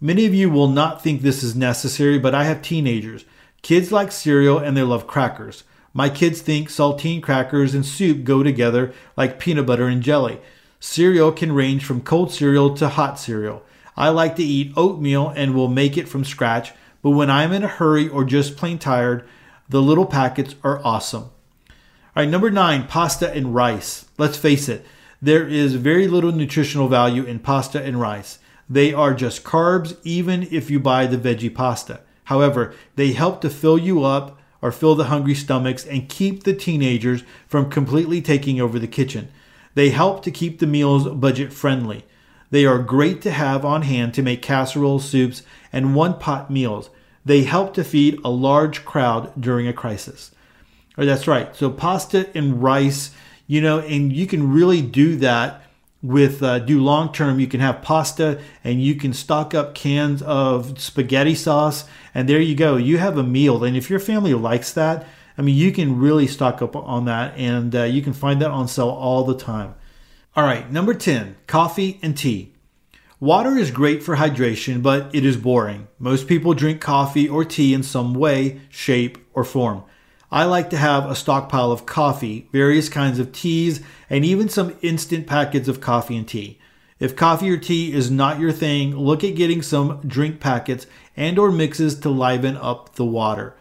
Many 0.00 0.24
of 0.26 0.34
you 0.34 0.50
will 0.50 0.68
not 0.68 1.02
think 1.02 1.20
this 1.22 1.42
is 1.42 1.54
necessary, 1.54 2.18
but 2.18 2.34
I 2.34 2.44
have 2.44 2.62
teenagers. 2.62 3.24
Kids 3.62 3.92
like 3.92 4.10
cereal 4.10 4.58
and 4.58 4.76
they 4.76 4.82
love 4.82 5.06
crackers. 5.06 5.62
My 5.94 6.08
kids 6.08 6.40
think 6.40 6.68
saltine 6.68 7.22
crackers 7.22 7.74
and 7.74 7.84
soup 7.84 8.24
go 8.24 8.42
together 8.42 8.92
like 9.16 9.38
peanut 9.38 9.66
butter 9.66 9.86
and 9.86 10.02
jelly. 10.02 10.40
Cereal 10.80 11.32
can 11.32 11.52
range 11.52 11.84
from 11.84 12.00
cold 12.00 12.32
cereal 12.32 12.74
to 12.76 12.88
hot 12.88 13.18
cereal. 13.18 13.62
I 13.96 14.08
like 14.08 14.36
to 14.36 14.42
eat 14.42 14.72
oatmeal 14.76 15.28
and 15.28 15.54
will 15.54 15.68
make 15.68 15.98
it 15.98 16.08
from 16.08 16.24
scratch, 16.24 16.72
but 17.02 17.10
when 17.10 17.30
I'm 17.30 17.52
in 17.52 17.62
a 17.62 17.68
hurry 17.68 18.08
or 18.08 18.24
just 18.24 18.56
plain 18.56 18.78
tired, 18.78 19.28
the 19.68 19.82
little 19.82 20.06
packets 20.06 20.54
are 20.64 20.84
awesome. 20.84 21.24
All 21.24 22.22
right, 22.22 22.28
number 22.28 22.50
nine, 22.50 22.86
pasta 22.86 23.30
and 23.32 23.54
rice. 23.54 24.06
Let's 24.18 24.36
face 24.36 24.68
it, 24.68 24.84
there 25.20 25.46
is 25.46 25.74
very 25.74 26.08
little 26.08 26.32
nutritional 26.32 26.88
value 26.88 27.24
in 27.24 27.38
pasta 27.38 27.82
and 27.82 28.00
rice. 28.00 28.38
They 28.68 28.92
are 28.92 29.14
just 29.14 29.44
carbs, 29.44 29.96
even 30.04 30.48
if 30.50 30.70
you 30.70 30.80
buy 30.80 31.06
the 31.06 31.16
veggie 31.16 31.54
pasta. 31.54 32.00
However, 32.24 32.74
they 32.96 33.12
help 33.12 33.40
to 33.42 33.50
fill 33.50 33.78
you 33.78 34.04
up 34.04 34.38
or 34.62 34.72
fill 34.72 34.94
the 34.94 35.04
hungry 35.04 35.34
stomachs 35.34 35.84
and 35.84 36.08
keep 36.08 36.44
the 36.44 36.54
teenagers 36.54 37.24
from 37.46 37.68
completely 37.68 38.22
taking 38.22 38.60
over 38.60 38.78
the 38.78 38.86
kitchen. 38.86 39.28
They 39.74 39.90
help 39.90 40.22
to 40.22 40.30
keep 40.30 40.58
the 40.58 40.66
meals 40.66 41.08
budget 41.08 41.52
friendly. 41.52 42.04
They 42.50 42.64
are 42.64 42.78
great 42.78 43.20
to 43.22 43.30
have 43.30 43.64
on 43.64 43.82
hand 43.82 44.14
to 44.14 44.22
make 44.22 44.40
casseroles, 44.40 45.04
soups, 45.04 45.42
and 45.72 45.94
one 45.94 46.18
pot 46.18 46.50
meals. 46.50 46.90
They 47.24 47.42
help 47.42 47.74
to 47.74 47.84
feed 47.84 48.20
a 48.24 48.30
large 48.30 48.84
crowd 48.84 49.32
during 49.40 49.66
a 49.66 49.72
crisis. 49.72 50.30
Or 50.96 51.04
that's 51.04 51.26
right. 51.26 51.54
So 51.56 51.70
pasta 51.70 52.28
and 52.34 52.62
rice, 52.62 53.10
you 53.46 53.60
know, 53.60 53.80
and 53.80 54.12
you 54.12 54.26
can 54.26 54.52
really 54.52 54.82
do 54.82 55.16
that 55.16 55.64
with 56.02 56.42
uh, 56.42 56.58
do 56.58 56.82
long 56.82 57.12
term. 57.12 57.38
You 57.38 57.46
can 57.46 57.60
have 57.60 57.82
pasta 57.82 58.40
and 58.64 58.82
you 58.82 58.96
can 58.96 59.12
stock 59.12 59.54
up 59.54 59.74
cans 59.74 60.20
of 60.22 60.80
spaghetti 60.80 61.34
sauce, 61.34 61.84
and 62.14 62.28
there 62.28 62.40
you 62.40 62.54
go. 62.54 62.76
You 62.76 62.98
have 62.98 63.16
a 63.16 63.22
meal. 63.22 63.64
And 63.64 63.76
if 63.76 63.88
your 63.88 64.00
family 64.00 64.34
likes 64.34 64.72
that, 64.72 65.06
I 65.38 65.42
mean, 65.42 65.56
you 65.56 65.72
can 65.72 65.98
really 65.98 66.26
stock 66.26 66.60
up 66.60 66.76
on 66.76 67.06
that, 67.06 67.36
and 67.38 67.74
uh, 67.74 67.84
you 67.84 68.02
can 68.02 68.12
find 68.12 68.42
that 68.42 68.50
on 68.50 68.68
sale 68.68 68.88
all 68.88 69.24
the 69.24 69.36
time. 69.36 69.74
All 70.34 70.44
right, 70.44 70.70
number 70.70 70.94
10 70.94 71.36
coffee 71.46 71.98
and 72.02 72.16
tea. 72.16 72.52
Water 73.20 73.56
is 73.56 73.70
great 73.70 74.02
for 74.02 74.16
hydration, 74.16 74.82
but 74.82 75.14
it 75.14 75.24
is 75.24 75.36
boring. 75.36 75.86
Most 75.98 76.26
people 76.26 76.54
drink 76.54 76.80
coffee 76.80 77.28
or 77.28 77.44
tea 77.44 77.72
in 77.72 77.82
some 77.82 78.14
way, 78.14 78.60
shape, 78.68 79.18
or 79.32 79.44
form. 79.44 79.84
I 80.32 80.44
like 80.44 80.70
to 80.70 80.78
have 80.78 81.04
a 81.04 81.14
stockpile 81.14 81.70
of 81.70 81.84
coffee, 81.84 82.48
various 82.52 82.88
kinds 82.88 83.18
of 83.18 83.32
teas, 83.32 83.82
and 84.08 84.24
even 84.24 84.48
some 84.48 84.74
instant 84.80 85.26
packets 85.26 85.68
of 85.68 85.82
coffee 85.82 86.16
and 86.16 86.26
tea. 86.26 86.58
If 86.98 87.14
coffee 87.14 87.50
or 87.50 87.58
tea 87.58 87.92
is 87.92 88.10
not 88.10 88.40
your 88.40 88.50
thing, 88.50 88.96
look 88.96 89.22
at 89.22 89.34
getting 89.34 89.60
some 89.60 90.00
drink 90.06 90.40
packets 90.40 90.86
and 91.18 91.38
or 91.38 91.52
mixes 91.52 92.00
to 92.00 92.08
liven 92.08 92.56
up 92.56 92.94
the 92.94 93.04
water. 93.04 93.54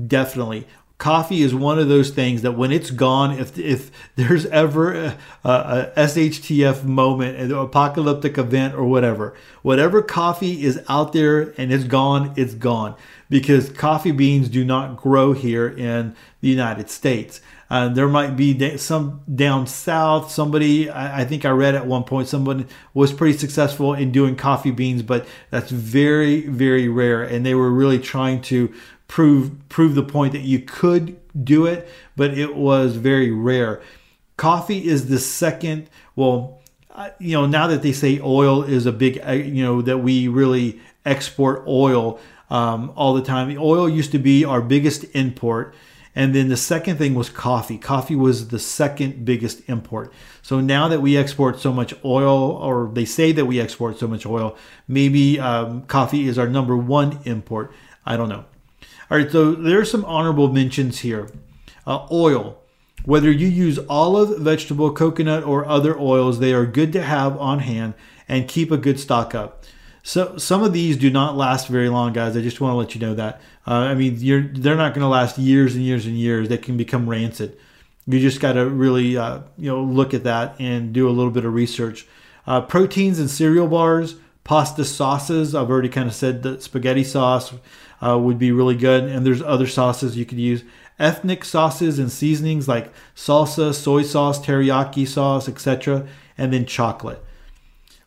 Definitely 0.00 0.68
coffee 0.98 1.42
is 1.42 1.54
one 1.54 1.78
of 1.78 1.88
those 1.88 2.10
things 2.10 2.42
that 2.42 2.52
when 2.52 2.72
it's 2.72 2.90
gone, 2.90 3.32
if 3.32 3.58
if 3.58 3.90
there's 4.16 4.46
ever 4.46 4.94
a, 4.94 5.18
a, 5.44 5.50
a, 5.50 5.92
SHTF 5.96 6.84
moment, 6.84 7.38
an 7.38 7.52
apocalyptic 7.52 8.38
event 8.38 8.74
or 8.74 8.84
whatever, 8.84 9.34
whatever 9.62 10.02
coffee 10.02 10.64
is 10.64 10.80
out 10.88 11.12
there 11.12 11.54
and 11.58 11.72
it's 11.72 11.84
gone, 11.84 12.32
it's 12.36 12.54
gone 12.54 12.96
because 13.28 13.70
coffee 13.70 14.12
beans 14.12 14.48
do 14.48 14.64
not 14.64 14.96
grow 14.96 15.32
here 15.32 15.68
in 15.68 16.14
the 16.40 16.48
United 16.48 16.90
States. 16.90 17.40
Uh, 17.68 17.88
there 17.88 18.08
might 18.08 18.36
be 18.36 18.76
some 18.76 19.22
down 19.34 19.66
south. 19.66 20.30
Somebody, 20.30 20.88
I, 20.88 21.22
I 21.22 21.24
think 21.24 21.44
I 21.44 21.50
read 21.50 21.74
at 21.74 21.86
one 21.86 22.04
point, 22.04 22.28
someone 22.28 22.68
was 22.94 23.12
pretty 23.12 23.36
successful 23.36 23.92
in 23.92 24.12
doing 24.12 24.36
coffee 24.36 24.70
beans, 24.70 25.02
but 25.02 25.26
that's 25.50 25.70
very, 25.70 26.42
very 26.46 26.88
rare. 26.88 27.22
And 27.22 27.44
they 27.44 27.54
were 27.54 27.70
really 27.70 27.98
trying 27.98 28.40
to 28.42 28.72
prove 29.08 29.68
prove 29.68 29.94
the 29.94 30.02
point 30.02 30.32
that 30.32 30.42
you 30.42 30.60
could 30.60 31.18
do 31.44 31.66
it, 31.66 31.88
but 32.16 32.36
it 32.36 32.56
was 32.56 32.96
very 32.96 33.30
rare. 33.30 33.80
Coffee 34.36 34.86
is 34.86 35.08
the 35.08 35.18
second. 35.18 35.88
Well, 36.14 36.60
you 37.18 37.32
know, 37.32 37.46
now 37.46 37.66
that 37.66 37.82
they 37.82 37.92
say 37.92 38.20
oil 38.20 38.62
is 38.62 38.86
a 38.86 38.92
big, 38.92 39.20
uh, 39.26 39.32
you 39.32 39.62
know, 39.62 39.82
that 39.82 39.98
we 39.98 40.28
really 40.28 40.80
export 41.04 41.64
oil 41.66 42.18
um, 42.50 42.92
all 42.96 43.14
the 43.14 43.22
time. 43.22 43.56
Oil 43.58 43.88
used 43.88 44.12
to 44.12 44.18
be 44.18 44.44
our 44.44 44.60
biggest 44.60 45.04
import. 45.14 45.74
And 46.14 46.34
then 46.34 46.48
the 46.48 46.56
second 46.56 46.96
thing 46.96 47.14
was 47.14 47.28
coffee. 47.28 47.76
Coffee 47.76 48.16
was 48.16 48.48
the 48.48 48.58
second 48.58 49.26
biggest 49.26 49.68
import. 49.68 50.10
So 50.40 50.60
now 50.60 50.88
that 50.88 51.02
we 51.02 51.14
export 51.14 51.60
so 51.60 51.74
much 51.74 51.92
oil, 52.06 52.52
or 52.52 52.90
they 52.90 53.04
say 53.04 53.32
that 53.32 53.44
we 53.44 53.60
export 53.60 53.98
so 53.98 54.08
much 54.08 54.24
oil, 54.24 54.56
maybe 54.88 55.38
um, 55.38 55.82
coffee 55.82 56.26
is 56.26 56.38
our 56.38 56.48
number 56.48 56.74
one 56.74 57.20
import. 57.24 57.70
I 58.06 58.16
don't 58.16 58.30
know. 58.30 58.46
All 59.10 59.18
right, 59.18 59.30
so 59.30 59.52
there 59.52 59.78
are 59.78 59.84
some 59.84 60.06
honorable 60.06 60.50
mentions 60.50 61.00
here. 61.00 61.28
Uh, 61.86 62.06
oil. 62.10 62.62
Whether 63.04 63.30
you 63.30 63.46
use 63.46 63.78
olive, 63.88 64.38
vegetable, 64.38 64.92
coconut, 64.92 65.44
or 65.44 65.66
other 65.66 65.98
oils, 65.98 66.38
they 66.38 66.54
are 66.54 66.64
good 66.64 66.94
to 66.94 67.02
have 67.02 67.36
on 67.36 67.58
hand 67.58 67.92
and 68.26 68.48
keep 68.48 68.70
a 68.70 68.78
good 68.78 68.98
stock 68.98 69.34
up. 69.34 69.64
So 70.06 70.36
some 70.36 70.62
of 70.62 70.72
these 70.72 70.96
do 70.96 71.10
not 71.10 71.36
last 71.36 71.66
very 71.66 71.88
long, 71.88 72.12
guys. 72.12 72.36
I 72.36 72.40
just 72.40 72.60
want 72.60 72.74
to 72.74 72.76
let 72.76 72.94
you 72.94 73.00
know 73.00 73.14
that. 73.14 73.40
Uh, 73.66 73.72
I 73.72 73.94
mean, 73.96 74.14
they're 74.52 74.76
not 74.76 74.94
going 74.94 75.00
to 75.02 75.08
last 75.08 75.36
years 75.36 75.74
and 75.74 75.82
years 75.82 76.06
and 76.06 76.16
years. 76.16 76.48
They 76.48 76.58
can 76.58 76.76
become 76.76 77.10
rancid. 77.10 77.58
You 78.06 78.20
just 78.20 78.38
got 78.38 78.52
to 78.52 78.70
really, 78.70 79.16
uh, 79.16 79.40
you 79.58 79.68
know, 79.68 79.82
look 79.82 80.14
at 80.14 80.22
that 80.22 80.60
and 80.60 80.92
do 80.92 81.08
a 81.08 81.10
little 81.10 81.32
bit 81.32 81.44
of 81.44 81.52
research. 81.52 82.06
Uh, 82.46 82.60
proteins 82.60 83.18
and 83.18 83.28
cereal 83.28 83.66
bars, 83.66 84.14
pasta 84.44 84.84
sauces. 84.84 85.56
I've 85.56 85.70
already 85.70 85.88
kind 85.88 86.08
of 86.08 86.14
said 86.14 86.44
that 86.44 86.62
spaghetti 86.62 87.02
sauce 87.02 87.52
uh, 88.00 88.16
would 88.16 88.38
be 88.38 88.52
really 88.52 88.76
good. 88.76 89.02
And 89.02 89.26
there's 89.26 89.42
other 89.42 89.66
sauces 89.66 90.16
you 90.16 90.24
could 90.24 90.38
use. 90.38 90.62
Ethnic 91.00 91.44
sauces 91.44 91.98
and 91.98 92.12
seasonings 92.12 92.68
like 92.68 92.92
salsa, 93.16 93.74
soy 93.74 94.02
sauce, 94.02 94.38
teriyaki 94.38 95.04
sauce, 95.04 95.48
etc. 95.48 96.06
And 96.38 96.52
then 96.52 96.64
chocolate. 96.64 97.25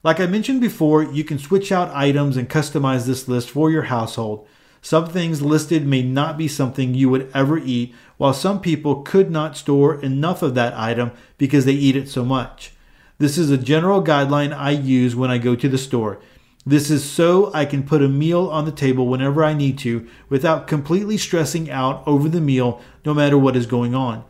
Like 0.01 0.21
I 0.21 0.27
mentioned 0.27 0.61
before, 0.61 1.03
you 1.03 1.25
can 1.25 1.37
switch 1.37 1.73
out 1.73 1.93
items 1.93 2.37
and 2.37 2.49
customize 2.49 3.05
this 3.05 3.27
list 3.27 3.49
for 3.49 3.69
your 3.69 3.83
household. 3.83 4.47
Some 4.81 5.07
things 5.07 5.41
listed 5.41 5.85
may 5.85 6.01
not 6.01 6.37
be 6.37 6.47
something 6.47 6.93
you 6.93 7.09
would 7.09 7.29
ever 7.33 7.57
eat, 7.57 7.93
while 8.15 8.33
some 8.33 8.61
people 8.61 9.01
could 9.01 9.29
not 9.29 9.57
store 9.57 10.01
enough 10.01 10.41
of 10.41 10.55
that 10.55 10.73
item 10.73 11.11
because 11.37 11.65
they 11.65 11.73
eat 11.73 11.97
it 11.97 12.07
so 12.07 12.23
much. 12.23 12.71
This 13.17 13.37
is 13.37 13.51
a 13.51 13.57
general 13.57 14.01
guideline 14.01 14.55
I 14.55 14.71
use 14.71 15.17
when 15.17 15.29
I 15.29 15.37
go 15.37 15.53
to 15.53 15.67
the 15.67 15.77
store. 15.77 16.21
This 16.65 16.89
is 16.89 17.03
so 17.03 17.51
I 17.53 17.65
can 17.65 17.83
put 17.83 18.01
a 18.01 18.07
meal 18.07 18.47
on 18.47 18.63
the 18.63 18.71
table 18.71 19.05
whenever 19.05 19.43
I 19.43 19.53
need 19.53 19.77
to 19.79 20.07
without 20.29 20.65
completely 20.65 21.17
stressing 21.17 21.69
out 21.69 22.07
over 22.07 22.29
the 22.29 22.39
meal 22.39 22.79
no 23.03 23.13
matter 23.13 23.37
what 23.37 23.57
is 23.57 23.65
going 23.65 23.95
on. 23.95 24.23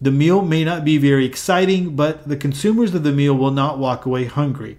The 0.00 0.10
meal 0.10 0.42
may 0.42 0.64
not 0.64 0.84
be 0.84 0.98
very 0.98 1.24
exciting, 1.24 1.94
but 1.94 2.28
the 2.28 2.36
consumers 2.36 2.92
of 2.92 3.04
the 3.04 3.12
meal 3.12 3.34
will 3.34 3.52
not 3.52 3.78
walk 3.78 4.04
away 4.04 4.24
hungry. 4.24 4.78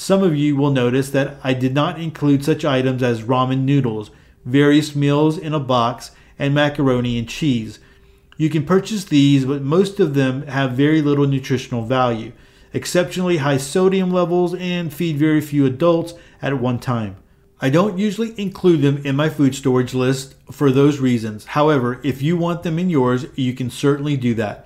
Some 0.00 0.22
of 0.22 0.36
you 0.36 0.54
will 0.54 0.70
notice 0.70 1.10
that 1.10 1.38
I 1.42 1.54
did 1.54 1.74
not 1.74 2.00
include 2.00 2.44
such 2.44 2.64
items 2.64 3.02
as 3.02 3.24
ramen 3.24 3.62
noodles, 3.62 4.12
various 4.44 4.94
meals 4.94 5.36
in 5.36 5.52
a 5.52 5.58
box, 5.58 6.12
and 6.38 6.54
macaroni 6.54 7.18
and 7.18 7.28
cheese. 7.28 7.80
You 8.36 8.48
can 8.48 8.64
purchase 8.64 9.02
these, 9.02 9.44
but 9.44 9.62
most 9.62 9.98
of 9.98 10.14
them 10.14 10.46
have 10.46 10.70
very 10.70 11.02
little 11.02 11.26
nutritional 11.26 11.84
value, 11.84 12.30
exceptionally 12.72 13.38
high 13.38 13.56
sodium 13.56 14.12
levels, 14.12 14.54
and 14.54 14.94
feed 14.94 15.16
very 15.16 15.40
few 15.40 15.66
adults 15.66 16.14
at 16.40 16.60
one 16.60 16.78
time. 16.78 17.16
I 17.60 17.68
don't 17.68 17.98
usually 17.98 18.40
include 18.40 18.82
them 18.82 19.04
in 19.04 19.16
my 19.16 19.28
food 19.28 19.56
storage 19.56 19.94
list 19.94 20.36
for 20.52 20.70
those 20.70 21.00
reasons. 21.00 21.44
However, 21.44 22.00
if 22.04 22.22
you 22.22 22.36
want 22.36 22.62
them 22.62 22.78
in 22.78 22.88
yours, 22.88 23.26
you 23.34 23.52
can 23.52 23.68
certainly 23.68 24.16
do 24.16 24.32
that. 24.34 24.64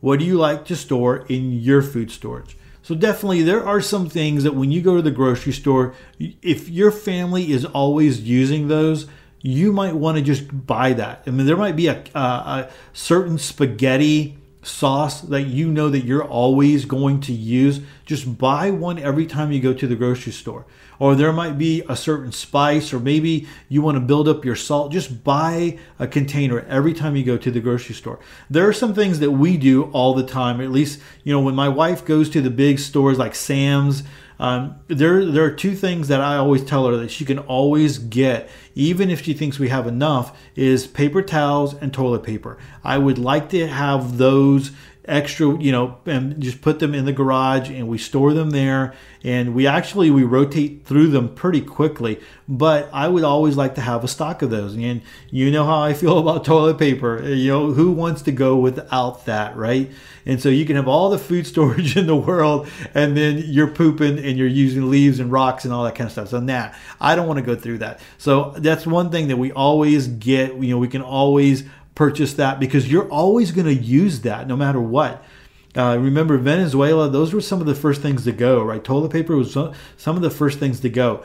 What 0.00 0.18
do 0.18 0.26
you 0.26 0.36
like 0.36 0.66
to 0.66 0.76
store 0.76 1.24
in 1.30 1.52
your 1.52 1.80
food 1.80 2.10
storage? 2.10 2.58
So, 2.84 2.94
definitely, 2.94 3.40
there 3.40 3.66
are 3.66 3.80
some 3.80 4.10
things 4.10 4.44
that 4.44 4.54
when 4.54 4.70
you 4.70 4.82
go 4.82 4.96
to 4.96 5.00
the 5.00 5.10
grocery 5.10 5.54
store, 5.54 5.94
if 6.18 6.68
your 6.68 6.90
family 6.90 7.50
is 7.50 7.64
always 7.64 8.20
using 8.20 8.68
those, 8.68 9.06
you 9.40 9.72
might 9.72 9.94
want 9.94 10.18
to 10.18 10.22
just 10.22 10.66
buy 10.66 10.92
that. 10.92 11.22
I 11.26 11.30
mean, 11.30 11.46
there 11.46 11.56
might 11.56 11.76
be 11.76 11.86
a, 11.86 12.04
a, 12.14 12.18
a 12.18 12.70
certain 12.92 13.38
spaghetti 13.38 14.36
sauce 14.64 15.20
that 15.20 15.42
you 15.42 15.70
know 15.70 15.88
that 15.88 16.04
you're 16.04 16.24
always 16.24 16.84
going 16.84 17.20
to 17.20 17.32
use, 17.32 17.80
just 18.04 18.38
buy 18.38 18.70
one 18.70 18.98
every 18.98 19.26
time 19.26 19.52
you 19.52 19.60
go 19.60 19.74
to 19.74 19.86
the 19.86 19.96
grocery 19.96 20.32
store. 20.32 20.66
Or 20.98 21.14
there 21.14 21.32
might 21.32 21.58
be 21.58 21.82
a 21.88 21.96
certain 21.96 22.32
spice, 22.32 22.92
or 22.92 23.00
maybe 23.00 23.46
you 23.68 23.82
want 23.82 23.96
to 23.96 24.00
build 24.00 24.28
up 24.28 24.44
your 24.44 24.56
salt. 24.56 24.92
Just 24.92 25.24
buy 25.24 25.78
a 25.98 26.06
container 26.06 26.60
every 26.60 26.94
time 26.94 27.16
you 27.16 27.24
go 27.24 27.36
to 27.36 27.50
the 27.50 27.60
grocery 27.60 27.94
store. 27.94 28.20
There 28.48 28.68
are 28.68 28.72
some 28.72 28.94
things 28.94 29.18
that 29.18 29.32
we 29.32 29.56
do 29.56 29.84
all 29.92 30.14
the 30.14 30.26
time, 30.26 30.60
at 30.60 30.70
least, 30.70 31.00
you 31.24 31.32
know, 31.32 31.40
when 31.40 31.54
my 31.54 31.68
wife 31.68 32.04
goes 32.04 32.30
to 32.30 32.40
the 32.40 32.50
big 32.50 32.78
stores 32.78 33.18
like 33.18 33.34
Sam's, 33.34 34.04
um, 34.38 34.76
there, 34.88 35.24
there 35.24 35.44
are 35.44 35.50
two 35.50 35.74
things 35.74 36.08
that 36.08 36.20
I 36.20 36.36
always 36.36 36.64
tell 36.64 36.86
her 36.86 36.96
that 36.96 37.10
she 37.10 37.24
can 37.24 37.38
always 37.38 37.98
get, 37.98 38.50
even 38.74 39.10
if 39.10 39.22
she 39.22 39.34
thinks 39.34 39.58
we 39.58 39.68
have 39.68 39.86
enough, 39.86 40.36
is 40.56 40.86
paper 40.86 41.22
towels 41.22 41.74
and 41.74 41.92
toilet 41.92 42.22
paper. 42.22 42.58
I 42.82 42.98
would 42.98 43.18
like 43.18 43.48
to 43.50 43.66
have 43.66 44.18
those 44.18 44.72
extra 45.06 45.60
you 45.60 45.70
know 45.70 45.98
and 46.06 46.40
just 46.40 46.62
put 46.62 46.78
them 46.78 46.94
in 46.94 47.04
the 47.04 47.12
garage 47.12 47.68
and 47.70 47.88
we 47.88 47.98
store 47.98 48.32
them 48.32 48.50
there. 48.50 48.94
And 49.22 49.54
we 49.54 49.66
actually 49.66 50.10
we 50.10 50.22
rotate 50.22 50.84
through 50.84 51.08
them 51.08 51.34
pretty 51.34 51.62
quickly 51.62 52.20
but 52.46 52.90
i 52.92 53.08
would 53.08 53.24
always 53.24 53.56
like 53.56 53.74
to 53.74 53.80
have 53.80 54.04
a 54.04 54.08
stock 54.08 54.42
of 54.42 54.50
those. 54.50 54.74
And 54.74 55.02
you 55.30 55.50
know 55.50 55.64
how 55.64 55.80
i 55.80 55.94
feel 55.94 56.18
about 56.24 56.44
toilet 56.44 56.78
paper. 56.78 57.22
You 57.22 57.50
know 57.50 57.72
who 57.72 57.92
wants 57.92 58.22
to 58.22 58.32
go 58.32 58.56
without 58.56 59.26
that 59.26 59.56
right? 59.56 59.90
And 60.26 60.40
so 60.40 60.48
you 60.48 60.64
can 60.64 60.76
have 60.76 60.88
all 60.88 61.10
the 61.10 61.18
food 61.18 61.46
storage 61.54 61.96
in 61.96 62.06
the 62.06 62.16
world 62.16 62.68
and 62.94 63.16
then 63.16 63.42
you're 63.46 63.68
pooping 63.68 64.18
and 64.18 64.38
you're 64.38 64.46
using 64.46 64.90
leaves 64.90 65.20
and 65.20 65.30
rocks 65.30 65.64
and 65.64 65.72
all 65.72 65.84
that 65.84 65.94
kind 65.94 66.06
of 66.06 66.12
stuff. 66.12 66.28
So 66.28 66.40
nah 66.40 66.72
i 67.00 67.14
don't 67.14 67.26
want 67.26 67.38
to 67.38 67.44
go 67.44 67.54
through 67.54 67.78
that. 67.78 68.00
So 68.18 68.54
that's 68.56 68.86
one 68.86 69.10
thing 69.10 69.28
that 69.28 69.36
we 69.36 69.52
always 69.52 70.08
get. 70.08 70.54
You 70.54 70.70
know 70.70 70.78
we 70.78 70.88
can 70.88 71.02
always 71.02 71.64
purchase 71.94 72.34
that 72.34 72.58
because 72.60 72.90
you're 72.90 73.08
always 73.08 73.52
going 73.52 73.66
to 73.66 73.74
use 73.74 74.20
that 74.20 74.46
no 74.46 74.56
matter 74.56 74.80
what. 74.80 75.24
Uh, 75.76 75.98
remember 75.98 76.38
Venezuela; 76.38 77.08
those 77.08 77.34
were 77.34 77.40
some 77.40 77.60
of 77.60 77.66
the 77.66 77.74
first 77.74 78.00
things 78.00 78.24
to 78.24 78.32
go. 78.32 78.62
Right, 78.62 78.82
toilet 78.82 79.10
paper 79.10 79.36
was 79.36 79.52
some 79.52 80.16
of 80.16 80.22
the 80.22 80.30
first 80.30 80.58
things 80.58 80.80
to 80.80 80.88
go. 80.88 81.24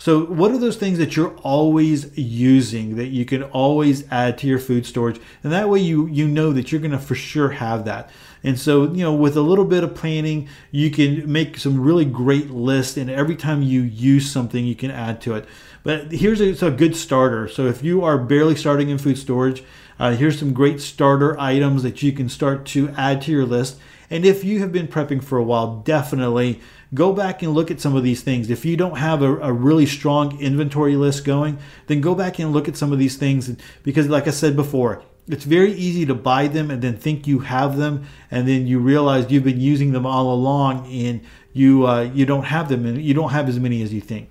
So, 0.00 0.24
what 0.26 0.52
are 0.52 0.58
those 0.58 0.76
things 0.76 0.98
that 0.98 1.16
you're 1.16 1.36
always 1.38 2.16
using 2.16 2.96
that 2.96 3.08
you 3.08 3.24
can 3.24 3.42
always 3.42 4.08
add 4.12 4.38
to 4.38 4.46
your 4.46 4.60
food 4.60 4.86
storage, 4.86 5.20
and 5.42 5.52
that 5.52 5.68
way 5.68 5.80
you 5.80 6.06
you 6.06 6.28
know 6.28 6.52
that 6.52 6.70
you're 6.70 6.80
going 6.80 6.92
to 6.92 6.98
for 6.98 7.16
sure 7.16 7.50
have 7.50 7.84
that. 7.86 8.10
And 8.44 8.56
so, 8.56 8.84
you 8.92 9.02
know, 9.02 9.12
with 9.12 9.36
a 9.36 9.40
little 9.42 9.64
bit 9.64 9.82
of 9.82 9.96
planning, 9.96 10.48
you 10.70 10.92
can 10.92 11.30
make 11.30 11.58
some 11.58 11.80
really 11.80 12.04
great 12.04 12.50
lists, 12.50 12.96
and 12.96 13.10
every 13.10 13.34
time 13.34 13.62
you 13.62 13.82
use 13.82 14.30
something, 14.30 14.64
you 14.64 14.76
can 14.76 14.92
add 14.92 15.20
to 15.22 15.34
it. 15.34 15.46
But 15.82 16.12
here's 16.12 16.40
a, 16.40 16.66
a 16.66 16.70
good 16.70 16.94
starter. 16.94 17.48
So, 17.48 17.66
if 17.66 17.82
you 17.82 18.04
are 18.04 18.18
barely 18.18 18.54
starting 18.54 18.90
in 18.90 18.98
food 18.98 19.18
storage, 19.18 19.64
uh, 19.98 20.14
here's 20.14 20.38
some 20.38 20.52
great 20.52 20.80
starter 20.80 21.38
items 21.38 21.82
that 21.82 22.02
you 22.02 22.12
can 22.12 22.28
start 22.28 22.64
to 22.66 22.90
add 22.96 23.22
to 23.22 23.32
your 23.32 23.44
list. 23.44 23.78
And 24.10 24.24
if 24.24 24.44
you 24.44 24.60
have 24.60 24.72
been 24.72 24.88
prepping 24.88 25.22
for 25.22 25.38
a 25.38 25.42
while, 25.42 25.80
definitely 25.80 26.60
go 26.94 27.12
back 27.12 27.42
and 27.42 27.52
look 27.52 27.70
at 27.70 27.80
some 27.80 27.94
of 27.94 28.02
these 28.02 28.22
things. 28.22 28.48
If 28.48 28.64
you 28.64 28.76
don't 28.76 28.96
have 28.96 29.22
a, 29.22 29.36
a, 29.38 29.52
really 29.52 29.84
strong 29.84 30.40
inventory 30.40 30.96
list 30.96 31.24
going, 31.24 31.58
then 31.86 32.00
go 32.00 32.14
back 32.14 32.38
and 32.38 32.52
look 32.52 32.68
at 32.68 32.76
some 32.76 32.92
of 32.92 32.98
these 32.98 33.16
things 33.16 33.54
because, 33.82 34.08
like 34.08 34.26
I 34.26 34.30
said 34.30 34.56
before, 34.56 35.02
it's 35.26 35.44
very 35.44 35.72
easy 35.72 36.06
to 36.06 36.14
buy 36.14 36.48
them 36.48 36.70
and 36.70 36.80
then 36.80 36.96
think 36.96 37.26
you 37.26 37.40
have 37.40 37.76
them, 37.76 38.06
and 38.30 38.48
then 38.48 38.66
you 38.66 38.78
realize 38.78 39.30
you've 39.30 39.44
been 39.44 39.60
using 39.60 39.92
them 39.92 40.06
all 40.06 40.32
along 40.32 40.90
and 40.90 41.20
you 41.52 41.86
uh, 41.86 42.02
you 42.02 42.24
don't 42.24 42.44
have 42.44 42.70
them 42.70 42.86
and 42.86 43.02
you 43.02 43.12
don't 43.12 43.30
have 43.30 43.48
as 43.48 43.58
many 43.58 43.82
as 43.82 43.92
you 43.92 44.00
think. 44.00 44.30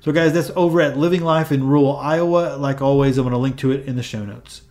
So, 0.00 0.12
guys, 0.12 0.34
that's 0.34 0.50
over 0.54 0.80
at 0.82 0.98
Living 0.98 1.22
Life 1.22 1.50
in 1.50 1.66
Rural 1.66 1.96
Iowa. 1.96 2.56
Like 2.56 2.82
always, 2.82 3.16
I'm 3.16 3.24
going 3.24 3.32
to 3.32 3.38
link 3.38 3.56
to 3.58 3.72
it 3.72 3.86
in 3.86 3.96
the 3.96 4.02
show 4.02 4.24
notes. 4.24 4.62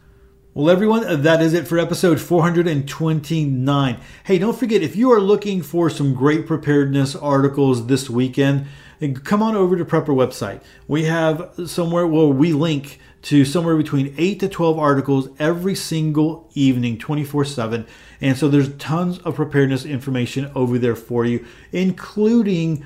Well, 0.57 0.69
everyone, 0.69 1.23
that 1.23 1.41
is 1.41 1.53
it 1.53 1.67
for 1.67 1.77
episode 1.77 2.21
429. 2.21 3.97
Hey, 4.23 4.37
don't 4.37 4.57
forget 4.57 4.81
if 4.81 4.95
you 4.95 5.11
are 5.11 5.19
looking 5.19 5.61
for 5.61 5.89
some 5.89 6.13
great 6.13 6.47
preparedness 6.47 7.13
articles 7.13 7.87
this 7.87 8.09
weekend, 8.09 8.65
come 9.25 9.43
on 9.43 9.57
over 9.57 9.75
to 9.75 9.83
Prepper 9.83 10.15
website. 10.15 10.61
We 10.87 11.03
have 11.03 11.51
somewhere 11.65 12.07
where 12.07 12.27
we 12.27 12.53
link 12.53 13.01
to 13.23 13.43
somewhere 13.43 13.75
between 13.75 14.15
8 14.17 14.39
to 14.39 14.47
12 14.47 14.79
articles 14.79 15.27
every 15.39 15.75
single 15.75 16.49
evening 16.53 16.99
24/7. 16.99 17.85
And 18.21 18.37
so 18.37 18.47
there's 18.47 18.73
tons 18.77 19.17
of 19.25 19.35
preparedness 19.35 19.83
information 19.83 20.49
over 20.55 20.79
there 20.79 20.95
for 20.95 21.25
you, 21.25 21.43
including 21.73 22.85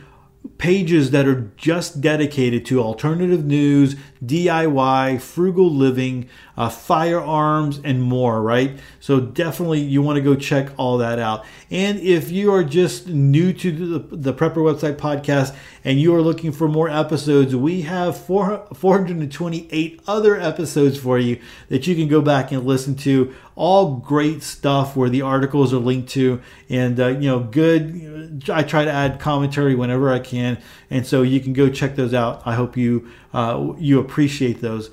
pages 0.58 1.12
that 1.12 1.28
are 1.28 1.52
just 1.58 2.00
dedicated 2.00 2.66
to 2.66 2.82
alternative 2.82 3.46
news, 3.46 3.98
DIY, 4.26 5.18
frugal 5.18 5.70
living, 5.70 6.28
uh, 6.60 6.68
firearms, 6.68 7.80
and 7.86 8.04
more, 8.04 8.42
right? 8.42 8.78
So 9.00 9.22
definitely 9.22 9.80
you 9.80 10.02
want 10.02 10.18
to 10.18 10.22
go 10.22 10.36
check 10.36 10.72
all 10.76 10.98
that 10.98 11.18
out. 11.18 11.46
And 11.72 11.98
if 12.00 12.32
you 12.32 12.54
are 12.54 12.66
just 12.66 13.08
new 13.08 13.54
to 13.54 13.72
the, 13.72 14.16
the 14.18 14.34
Prepper 14.34 14.58
Website 14.58 14.98
podcast 14.98 15.56
and 15.86 16.02
you 16.02 16.14
are 16.14 16.22
looking 16.22 16.52
for 16.52 16.68
more 16.68 16.90
episodes, 16.90 17.56
we 17.56 17.84
have 17.84 18.18
four, 18.18 18.68
428 18.76 20.02
other 20.06 20.38
episodes 20.38 20.98
for 21.00 21.18
you 21.18 21.40
that 21.70 21.88
you 21.88 21.96
can 21.96 22.10
go 22.10 22.22
back 22.22 22.52
and 22.52 22.66
listen 22.66 22.94
to. 22.96 23.34
All 23.56 23.96
great 23.96 24.44
stuff 24.44 24.98
where 24.98 25.10
the 25.10 25.22
articles 25.22 25.74
are 25.74 25.80
linked 25.80 26.10
to, 26.10 26.42
and 26.70 26.98
uh, 26.98 27.08
you 27.08 27.30
know, 27.30 27.40
good. 27.40 28.50
I 28.50 28.64
try 28.64 28.86
to 28.86 28.92
add 28.92 29.20
commentary 29.20 29.76
whenever 29.76 30.14
I 30.14 30.20
can, 30.20 30.62
and 30.90 31.06
so 31.06 31.24
you 31.24 31.42
can 31.42 31.52
go 31.52 31.70
check 31.70 31.98
those 31.98 32.14
out. 32.14 32.42
I 32.46 32.56
hope 32.56 32.78
you 32.78 33.10
uh, 33.34 33.74
you 33.78 34.00
appreciate 34.00 34.62
those. 34.62 34.90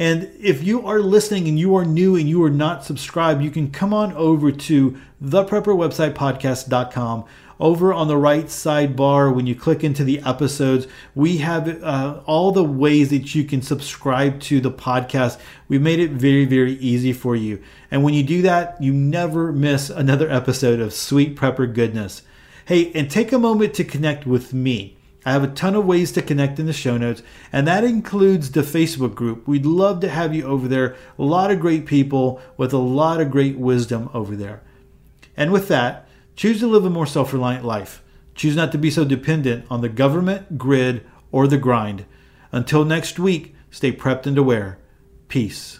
And 0.00 0.32
if 0.40 0.64
you 0.64 0.84
are 0.86 0.98
listening 1.00 1.46
and 1.46 1.56
you 1.58 1.76
are 1.76 1.84
new 1.84 2.16
and 2.16 2.26
you 2.26 2.42
are 2.42 2.50
not 2.50 2.86
subscribed, 2.86 3.42
you 3.42 3.50
can 3.50 3.70
come 3.70 3.92
on 3.92 4.14
over 4.14 4.50
to 4.50 4.98
theprepperwebsitepodcast.com. 5.22 7.26
Over 7.60 7.92
on 7.92 8.08
the 8.08 8.16
right 8.16 8.46
sidebar, 8.46 9.34
when 9.34 9.46
you 9.46 9.54
click 9.54 9.84
into 9.84 10.02
the 10.02 10.20
episodes, 10.20 10.86
we 11.14 11.36
have 11.38 11.82
uh, 11.82 12.22
all 12.24 12.50
the 12.50 12.64
ways 12.64 13.10
that 13.10 13.34
you 13.34 13.44
can 13.44 13.60
subscribe 13.60 14.40
to 14.40 14.62
the 14.62 14.70
podcast. 14.70 15.38
We've 15.68 15.82
made 15.82 16.00
it 16.00 16.12
very, 16.12 16.46
very 16.46 16.76
easy 16.76 17.12
for 17.12 17.36
you. 17.36 17.62
And 17.90 18.02
when 18.02 18.14
you 18.14 18.22
do 18.22 18.40
that, 18.40 18.82
you 18.82 18.94
never 18.94 19.52
miss 19.52 19.90
another 19.90 20.30
episode 20.30 20.80
of 20.80 20.94
Sweet 20.94 21.36
Prepper 21.36 21.74
Goodness. 21.74 22.22
Hey, 22.64 22.90
and 22.94 23.10
take 23.10 23.32
a 23.32 23.38
moment 23.38 23.74
to 23.74 23.84
connect 23.84 24.26
with 24.26 24.54
me. 24.54 24.96
I 25.24 25.32
have 25.32 25.44
a 25.44 25.48
ton 25.48 25.74
of 25.74 25.84
ways 25.84 26.12
to 26.12 26.22
connect 26.22 26.58
in 26.58 26.66
the 26.66 26.72
show 26.72 26.96
notes, 26.96 27.22
and 27.52 27.66
that 27.66 27.84
includes 27.84 28.52
the 28.52 28.62
Facebook 28.62 29.14
group. 29.14 29.46
We'd 29.46 29.66
love 29.66 30.00
to 30.00 30.08
have 30.08 30.34
you 30.34 30.44
over 30.44 30.66
there. 30.66 30.96
A 31.18 31.22
lot 31.22 31.50
of 31.50 31.60
great 31.60 31.84
people 31.84 32.40
with 32.56 32.72
a 32.72 32.78
lot 32.78 33.20
of 33.20 33.30
great 33.30 33.58
wisdom 33.58 34.08
over 34.14 34.34
there. 34.34 34.62
And 35.36 35.52
with 35.52 35.68
that, 35.68 36.08
choose 36.36 36.60
to 36.60 36.66
live 36.66 36.86
a 36.86 36.90
more 36.90 37.06
self 37.06 37.32
reliant 37.32 37.64
life. 37.64 38.02
Choose 38.34 38.56
not 38.56 38.72
to 38.72 38.78
be 38.78 38.90
so 38.90 39.04
dependent 39.04 39.66
on 39.70 39.82
the 39.82 39.90
government, 39.90 40.56
grid, 40.56 41.04
or 41.30 41.46
the 41.46 41.58
grind. 41.58 42.06
Until 42.52 42.84
next 42.84 43.18
week, 43.18 43.54
stay 43.70 43.92
prepped 43.92 44.26
and 44.26 44.38
aware. 44.38 44.78
Peace. 45.28 45.79